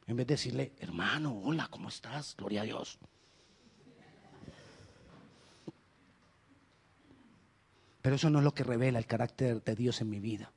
En 0.06 0.16
vez 0.16 0.28
de 0.28 0.36
decirle, 0.36 0.74
hermano, 0.78 1.36
hola, 1.36 1.68
¿cómo 1.72 1.90
estás? 1.90 2.36
Gloria 2.38 2.62
a 2.62 2.66
Dios. 2.66 3.00
Pero 8.04 8.16
eso 8.16 8.30
no 8.30 8.38
es 8.38 8.44
lo 8.44 8.54
que 8.54 8.64
revela 8.64 9.00
el 9.00 9.08
carácter 9.08 9.64
de 9.64 9.76
Dios 9.76 10.00
en 10.02 10.12
mi 10.12 10.20
vida. 10.20 10.52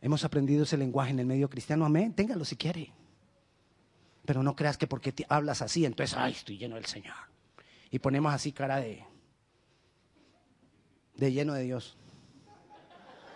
Hemos 0.00 0.22
aprendido 0.22 0.62
ese 0.62 0.76
lenguaje 0.76 1.10
en 1.10 1.18
el 1.18 1.26
medio 1.26 1.50
cristiano, 1.50 1.84
amén, 1.84 2.14
téngalo 2.14 2.44
si 2.44 2.54
quiere. 2.54 2.92
Pero 4.24 4.44
no 4.44 4.54
creas 4.54 4.78
que 4.78 4.86
porque 4.86 5.10
te 5.10 5.26
hablas 5.28 5.60
así, 5.60 5.84
entonces, 5.84 6.16
ay, 6.16 6.34
estoy 6.34 6.56
lleno 6.56 6.76
del 6.76 6.86
Señor. 6.86 7.33
Y 7.94 8.00
ponemos 8.00 8.34
así 8.34 8.50
cara 8.50 8.78
de, 8.78 9.04
de 11.14 11.32
lleno 11.32 11.54
de 11.54 11.62
Dios. 11.62 11.96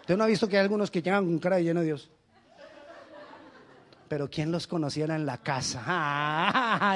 ¿Usted 0.01 0.17
no 0.17 0.25
ha 0.25 0.27
visto 0.27 0.49
que 0.49 0.57
hay 0.57 0.65
algunos 0.65 0.91
que 0.91 1.01
llegan 1.01 1.27
con 1.27 1.39
cara 1.39 1.59
de 1.59 1.63
lleno 1.63 1.79
de 1.79 1.87
Dios? 1.87 2.11
Pero 4.09 4.29
¿quién 4.29 4.51
los 4.51 4.67
conociera 4.67 5.15
en 5.15 5.27
la 5.27 5.39
casa? 5.39 6.91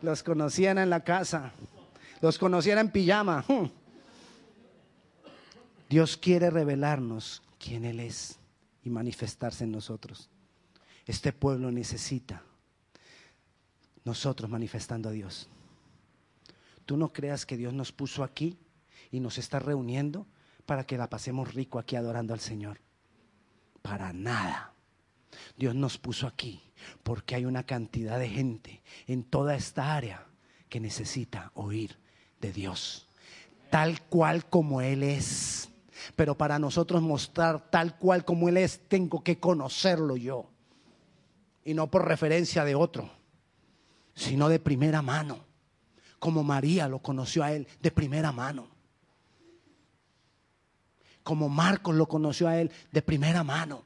Los 0.00 0.22
conocían 0.22 0.78
en 0.78 0.88
la 0.88 1.00
casa. 1.00 1.52
Los 2.22 2.38
conociera 2.38 2.80
en 2.80 2.92
pijama. 2.92 3.44
Hmm. 3.46 3.66
Dios 5.90 6.16
quiere 6.16 6.48
revelarnos 6.48 7.42
quién 7.58 7.84
Él 7.84 8.00
es 8.00 8.38
y 8.84 8.88
manifestarse 8.88 9.64
en 9.64 9.72
nosotros. 9.72 10.30
Este 11.04 11.34
pueblo 11.34 11.70
necesita 11.70 12.42
nosotros 14.02 14.48
manifestando 14.48 15.10
a 15.10 15.12
Dios. 15.12 15.46
Tú 16.88 16.96
no 16.96 17.12
creas 17.12 17.44
que 17.44 17.58
Dios 17.58 17.74
nos 17.74 17.92
puso 17.92 18.24
aquí 18.24 18.56
y 19.10 19.20
nos 19.20 19.36
está 19.36 19.58
reuniendo 19.58 20.26
para 20.64 20.86
que 20.86 20.96
la 20.96 21.10
pasemos 21.10 21.52
rico 21.52 21.78
aquí 21.78 21.96
adorando 21.96 22.32
al 22.32 22.40
Señor. 22.40 22.80
Para 23.82 24.14
nada. 24.14 24.72
Dios 25.58 25.74
nos 25.74 25.98
puso 25.98 26.26
aquí 26.26 26.62
porque 27.02 27.34
hay 27.34 27.44
una 27.44 27.64
cantidad 27.64 28.18
de 28.18 28.30
gente 28.30 28.82
en 29.06 29.22
toda 29.22 29.54
esta 29.54 29.96
área 29.96 30.28
que 30.70 30.80
necesita 30.80 31.52
oír 31.52 31.98
de 32.40 32.54
Dios, 32.54 33.06
tal 33.68 34.00
cual 34.06 34.46
como 34.46 34.80
Él 34.80 35.02
es. 35.02 35.68
Pero 36.16 36.38
para 36.38 36.58
nosotros 36.58 37.02
mostrar 37.02 37.70
tal 37.70 37.98
cual 37.98 38.24
como 38.24 38.48
Él 38.48 38.56
es, 38.56 38.80
tengo 38.88 39.22
que 39.22 39.38
conocerlo 39.38 40.16
yo. 40.16 40.48
Y 41.66 41.74
no 41.74 41.90
por 41.90 42.08
referencia 42.08 42.64
de 42.64 42.74
otro, 42.74 43.10
sino 44.14 44.48
de 44.48 44.58
primera 44.58 45.02
mano, 45.02 45.47
como 46.18 46.42
María 46.42 46.88
lo 46.88 47.00
conoció 47.00 47.44
a 47.44 47.52
Él 47.52 47.66
de 47.80 47.90
primera 47.90 48.32
mano 48.32 48.78
como 51.28 51.50
Marcos 51.50 51.94
lo 51.94 52.08
conoció 52.08 52.48
a 52.48 52.58
él 52.58 52.70
de 52.90 53.02
primera 53.02 53.44
mano. 53.44 53.84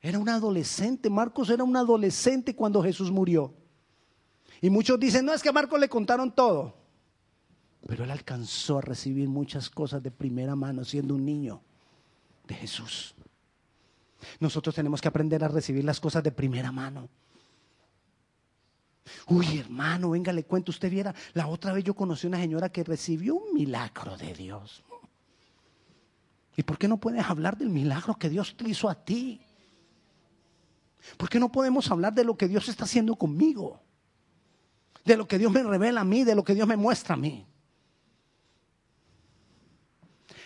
Era 0.00 0.18
un 0.18 0.26
adolescente, 0.30 1.10
Marcos 1.10 1.50
era 1.50 1.64
un 1.64 1.76
adolescente 1.76 2.56
cuando 2.56 2.82
Jesús 2.82 3.10
murió. 3.10 3.52
Y 4.62 4.70
muchos 4.70 4.98
dicen, 4.98 5.26
no 5.26 5.34
es 5.34 5.42
que 5.42 5.50
a 5.50 5.52
Marcos 5.52 5.78
le 5.78 5.90
contaron 5.90 6.34
todo. 6.34 6.74
Pero 7.86 8.04
él 8.04 8.10
alcanzó 8.10 8.78
a 8.78 8.80
recibir 8.80 9.28
muchas 9.28 9.68
cosas 9.68 10.02
de 10.02 10.10
primera 10.10 10.56
mano 10.56 10.82
siendo 10.82 11.14
un 11.14 11.26
niño 11.26 11.60
de 12.46 12.54
Jesús. 12.54 13.14
Nosotros 14.40 14.74
tenemos 14.74 15.02
que 15.02 15.08
aprender 15.08 15.44
a 15.44 15.48
recibir 15.48 15.84
las 15.84 16.00
cosas 16.00 16.22
de 16.22 16.32
primera 16.32 16.72
mano. 16.72 17.10
Uy, 19.26 19.58
hermano, 19.58 20.10
venga, 20.10 20.32
le 20.32 20.44
cuento, 20.44 20.70
usted 20.70 20.90
viera, 20.90 21.14
la 21.34 21.46
otra 21.48 21.72
vez 21.72 21.84
yo 21.84 21.94
conocí 21.94 22.26
una 22.26 22.38
señora 22.38 22.70
que 22.70 22.84
recibió 22.84 23.34
un 23.34 23.54
milagro 23.54 24.16
de 24.16 24.32
Dios. 24.32 24.84
¿Y 26.56 26.62
por 26.62 26.78
qué 26.78 26.86
no 26.86 26.98
puedes 26.98 27.24
hablar 27.24 27.56
del 27.56 27.70
milagro 27.70 28.14
que 28.14 28.28
Dios 28.28 28.56
te 28.56 28.68
hizo 28.68 28.88
a 28.88 28.94
ti? 28.94 29.40
¿Por 31.16 31.28
qué 31.28 31.40
no 31.40 31.50
podemos 31.50 31.90
hablar 31.90 32.12
de 32.12 32.24
lo 32.24 32.36
que 32.36 32.46
Dios 32.46 32.68
está 32.68 32.84
haciendo 32.84 33.16
conmigo? 33.16 33.80
De 35.04 35.16
lo 35.16 35.26
que 35.26 35.38
Dios 35.38 35.50
me 35.50 35.62
revela 35.62 36.02
a 36.02 36.04
mí, 36.04 36.24
de 36.24 36.34
lo 36.34 36.44
que 36.44 36.54
Dios 36.54 36.68
me 36.68 36.76
muestra 36.76 37.14
a 37.14 37.18
mí. 37.18 37.46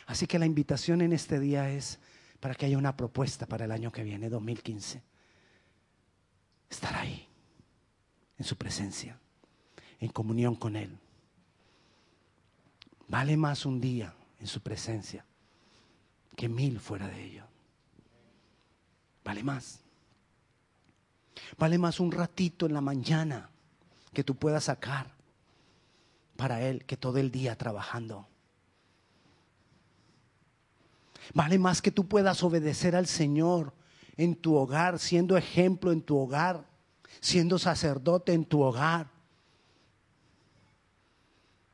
Así 0.07 0.27
que 0.27 0.39
la 0.39 0.47
invitación 0.47 1.03
en 1.03 1.13
este 1.13 1.41
día 1.41 1.71
es 1.71 1.99
para 2.41 2.55
que 2.55 2.67
haya 2.67 2.79
una 2.79 2.97
propuesta 2.97 3.47
para 3.47 3.65
el 3.65 3.73
año 3.73 3.91
que 3.91 4.05
viene, 4.05 4.31
2015. 4.31 5.03
Estar 6.71 6.95
ahí, 6.95 7.26
en 8.39 8.45
su 8.45 8.57
presencia, 8.57 9.19
en 9.99 10.09
comunión 10.11 10.55
con 10.55 10.77
Él. 10.77 10.99
Vale 13.09 13.37
más 13.37 13.67
un 13.67 13.81
día 13.81 14.15
en 14.41 14.47
su 14.47 14.61
presencia 14.61 15.25
que 16.35 16.49
mil 16.49 16.81
fuera 16.81 17.09
de 17.09 17.25
ello. 17.25 17.45
Vale 19.25 19.43
más. 19.43 19.81
Vale 21.59 21.79
más 21.79 22.01
un 22.01 22.13
ratito 22.13 22.67
en 22.67 22.75
la 22.75 22.81
mañana 22.81 23.51
que 24.13 24.25
tú 24.25 24.35
puedas 24.35 24.65
sacar 24.65 25.15
para 26.37 26.63
Él 26.63 26.85
que 26.85 26.97
todo 26.97 27.19
el 27.19 27.31
día 27.31 27.57
trabajando. 27.57 28.29
Vale 31.35 31.59
más 31.59 31.83
que 31.83 31.91
tú 31.91 32.07
puedas 32.07 32.43
obedecer 32.43 32.95
al 32.95 33.07
Señor 33.07 33.73
en 34.17 34.37
tu 34.37 34.55
hogar, 34.55 34.99
siendo 34.99 35.37
ejemplo 35.37 35.93
en 35.93 36.03
tu 36.03 36.17
hogar, 36.17 36.65
siendo 37.21 37.59
sacerdote 37.59 38.33
en 38.33 38.45
tu 38.45 38.63
hogar, 38.63 39.11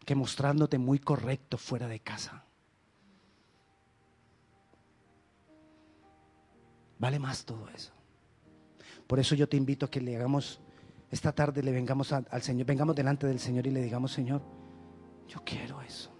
que 0.05 0.15
mostrándote 0.15 0.79
muy 0.79 0.99
correcto 0.99 1.59
fuera 1.59 1.87
de 1.87 2.01
casa. 2.01 2.45
Vale 6.99 7.19
más 7.19 7.45
todo 7.45 7.69
eso. 7.69 7.93
Por 9.07 9.19
eso 9.19 9.35
yo 9.35 9.49
te 9.49 9.57
invito 9.57 9.87
a 9.87 9.91
que 9.91 10.01
le 10.01 10.17
hagamos, 10.17 10.61
esta 11.11 11.33
tarde 11.33 11.63
le 11.63 11.73
vengamos 11.73 12.13
al 12.13 12.43
Señor, 12.43 12.67
vengamos 12.67 12.95
delante 12.95 13.27
del 13.27 13.41
Señor 13.41 13.67
y 13.67 13.71
le 13.71 13.83
digamos, 13.83 14.13
Señor, 14.13 14.41
yo 15.29 15.43
quiero 15.45 15.83
eso. 15.83 16.11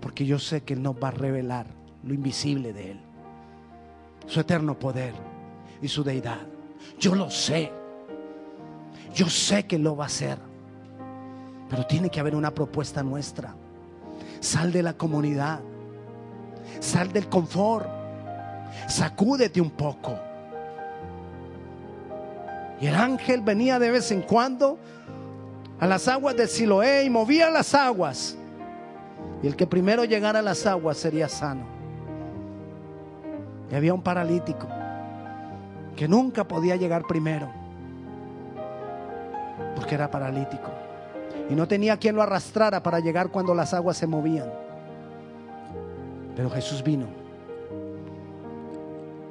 Porque 0.00 0.26
yo 0.26 0.38
sé 0.38 0.62
que 0.62 0.74
Él 0.74 0.82
nos 0.82 0.96
va 0.96 1.08
a 1.08 1.12
revelar 1.12 1.66
lo 2.02 2.12
invisible 2.12 2.72
de 2.72 2.92
Él, 2.92 3.00
su 4.26 4.40
eterno 4.40 4.78
poder 4.78 5.14
y 5.80 5.88
su 5.88 6.02
deidad. 6.02 6.46
Yo 6.98 7.14
lo 7.14 7.30
sé. 7.30 7.72
Yo 9.14 9.28
sé 9.28 9.64
que 9.64 9.78
lo 9.78 9.96
va 9.96 10.04
a 10.04 10.06
hacer. 10.08 10.38
Pero 11.70 11.86
tiene 11.86 12.10
que 12.10 12.20
haber 12.20 12.34
una 12.34 12.52
propuesta 12.52 13.02
nuestra. 13.02 13.54
Sal 14.40 14.72
de 14.72 14.82
la 14.82 14.94
comunidad. 14.94 15.60
Sal 16.80 17.12
del 17.12 17.28
confort. 17.28 17.88
Sacúdete 18.88 19.60
un 19.60 19.70
poco. 19.70 20.18
Y 22.80 22.86
el 22.86 22.94
ángel 22.96 23.40
venía 23.40 23.78
de 23.78 23.92
vez 23.92 24.10
en 24.10 24.22
cuando 24.22 24.78
a 25.78 25.86
las 25.86 26.08
aguas 26.08 26.36
de 26.36 26.48
Siloé 26.48 27.04
y 27.04 27.10
movía 27.10 27.50
las 27.50 27.72
aguas. 27.72 28.36
Y 29.42 29.46
el 29.46 29.54
que 29.54 29.66
primero 29.66 30.04
llegara 30.04 30.40
a 30.40 30.42
las 30.42 30.66
aguas 30.66 30.96
sería 30.96 31.28
sano. 31.28 31.64
Y 33.70 33.74
había 33.74 33.94
un 33.94 34.02
paralítico 34.02 34.66
que 35.96 36.08
nunca 36.08 36.46
podía 36.46 36.74
llegar 36.74 37.04
primero 37.06 37.63
porque 39.76 39.94
era 39.94 40.10
paralítico 40.10 40.70
y 41.48 41.54
no 41.54 41.68
tenía 41.68 41.96
quien 41.96 42.16
lo 42.16 42.22
arrastrara 42.22 42.82
para 42.82 43.00
llegar 43.00 43.28
cuando 43.28 43.54
las 43.54 43.74
aguas 43.74 43.96
se 43.96 44.06
movían. 44.06 44.50
Pero 46.36 46.50
Jesús 46.50 46.82
vino 46.82 47.06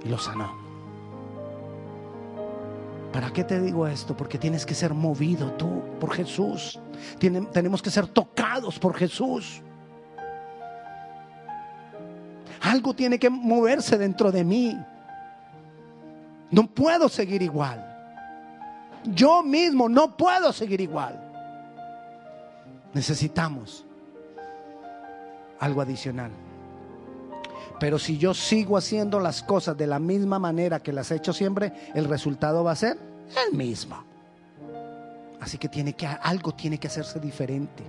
y 0.03 0.09
lo 0.09 0.17
sanó. 0.17 0.63
¿Para 3.12 3.31
qué 3.31 3.43
te 3.43 3.59
digo 3.59 3.88
esto? 3.88 4.15
Porque 4.17 4.38
tienes 4.38 4.65
que 4.65 4.73
ser 4.73 4.93
movido 4.93 5.51
tú 5.53 5.83
por 5.99 6.12
Jesús. 6.13 6.79
tenemos 7.19 7.81
que 7.81 7.91
ser 7.91 8.07
tocados 8.07 8.79
por 8.79 8.95
Jesús. 8.95 9.62
Algo 12.62 12.93
tiene 12.93 13.19
que 13.19 13.29
moverse 13.29 13.97
dentro 13.97 14.31
de 14.31 14.43
mí. 14.43 14.77
No 16.49 16.65
puedo 16.67 17.09
seguir 17.09 17.41
igual. 17.41 17.92
Yo 19.06 19.44
mismo 19.44 19.89
no 19.89 20.16
puedo 20.16 20.54
seguir 20.54 20.82
igual. 20.82 21.20
Necesitamos 22.94 23.86
algo 25.60 25.82
adicional. 25.82 26.32
Pero 27.80 28.00
si 28.00 28.18
yo 28.18 28.34
sigo 28.34 28.78
haciendo 28.78 29.20
las 29.20 29.44
cosas 29.44 29.76
de 29.76 29.88
la 29.88 30.00
misma 30.00 30.39
manera 30.39 30.80
que 30.80 30.94
las 30.94 31.12
he 31.12 31.16
hecho 31.16 31.34
siempre, 31.34 31.74
el 31.94 32.06
resultado 32.06 32.63
va 32.63 32.72
a 32.72 32.76
ser 32.76 32.98
el 33.48 33.58
mismo. 33.58 34.04
Así 35.39 35.58
que 35.58 35.70
algo 36.22 36.54
tiene 36.54 36.78
que 36.78 36.88
hacerse 36.88 37.20
diferente. 37.20 37.84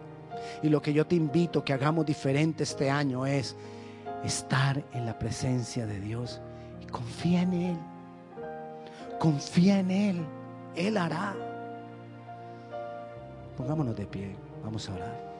Y 0.62 0.68
lo 0.68 0.82
que 0.82 0.92
yo 0.92 1.06
te 1.06 1.14
invito 1.14 1.64
que 1.64 1.72
hagamos 1.72 2.04
diferente 2.04 2.64
este 2.64 2.90
año 2.90 3.26
es 3.26 3.54
estar 4.24 4.82
en 4.92 5.06
la 5.06 5.18
presencia 5.18 5.86
de 5.86 6.00
Dios 6.00 6.40
y 6.82 6.86
confía 6.86 7.42
en 7.42 7.52
Él. 7.52 7.78
Confía 9.20 9.78
en 9.78 9.90
Él. 9.90 10.26
Él 10.76 10.96
hará. 10.96 11.34
Pongámonos 13.56 13.96
de 13.96 14.06
pie. 14.06 14.36
Vamos 14.62 14.88
a 14.88 14.94
orar. 14.94 15.33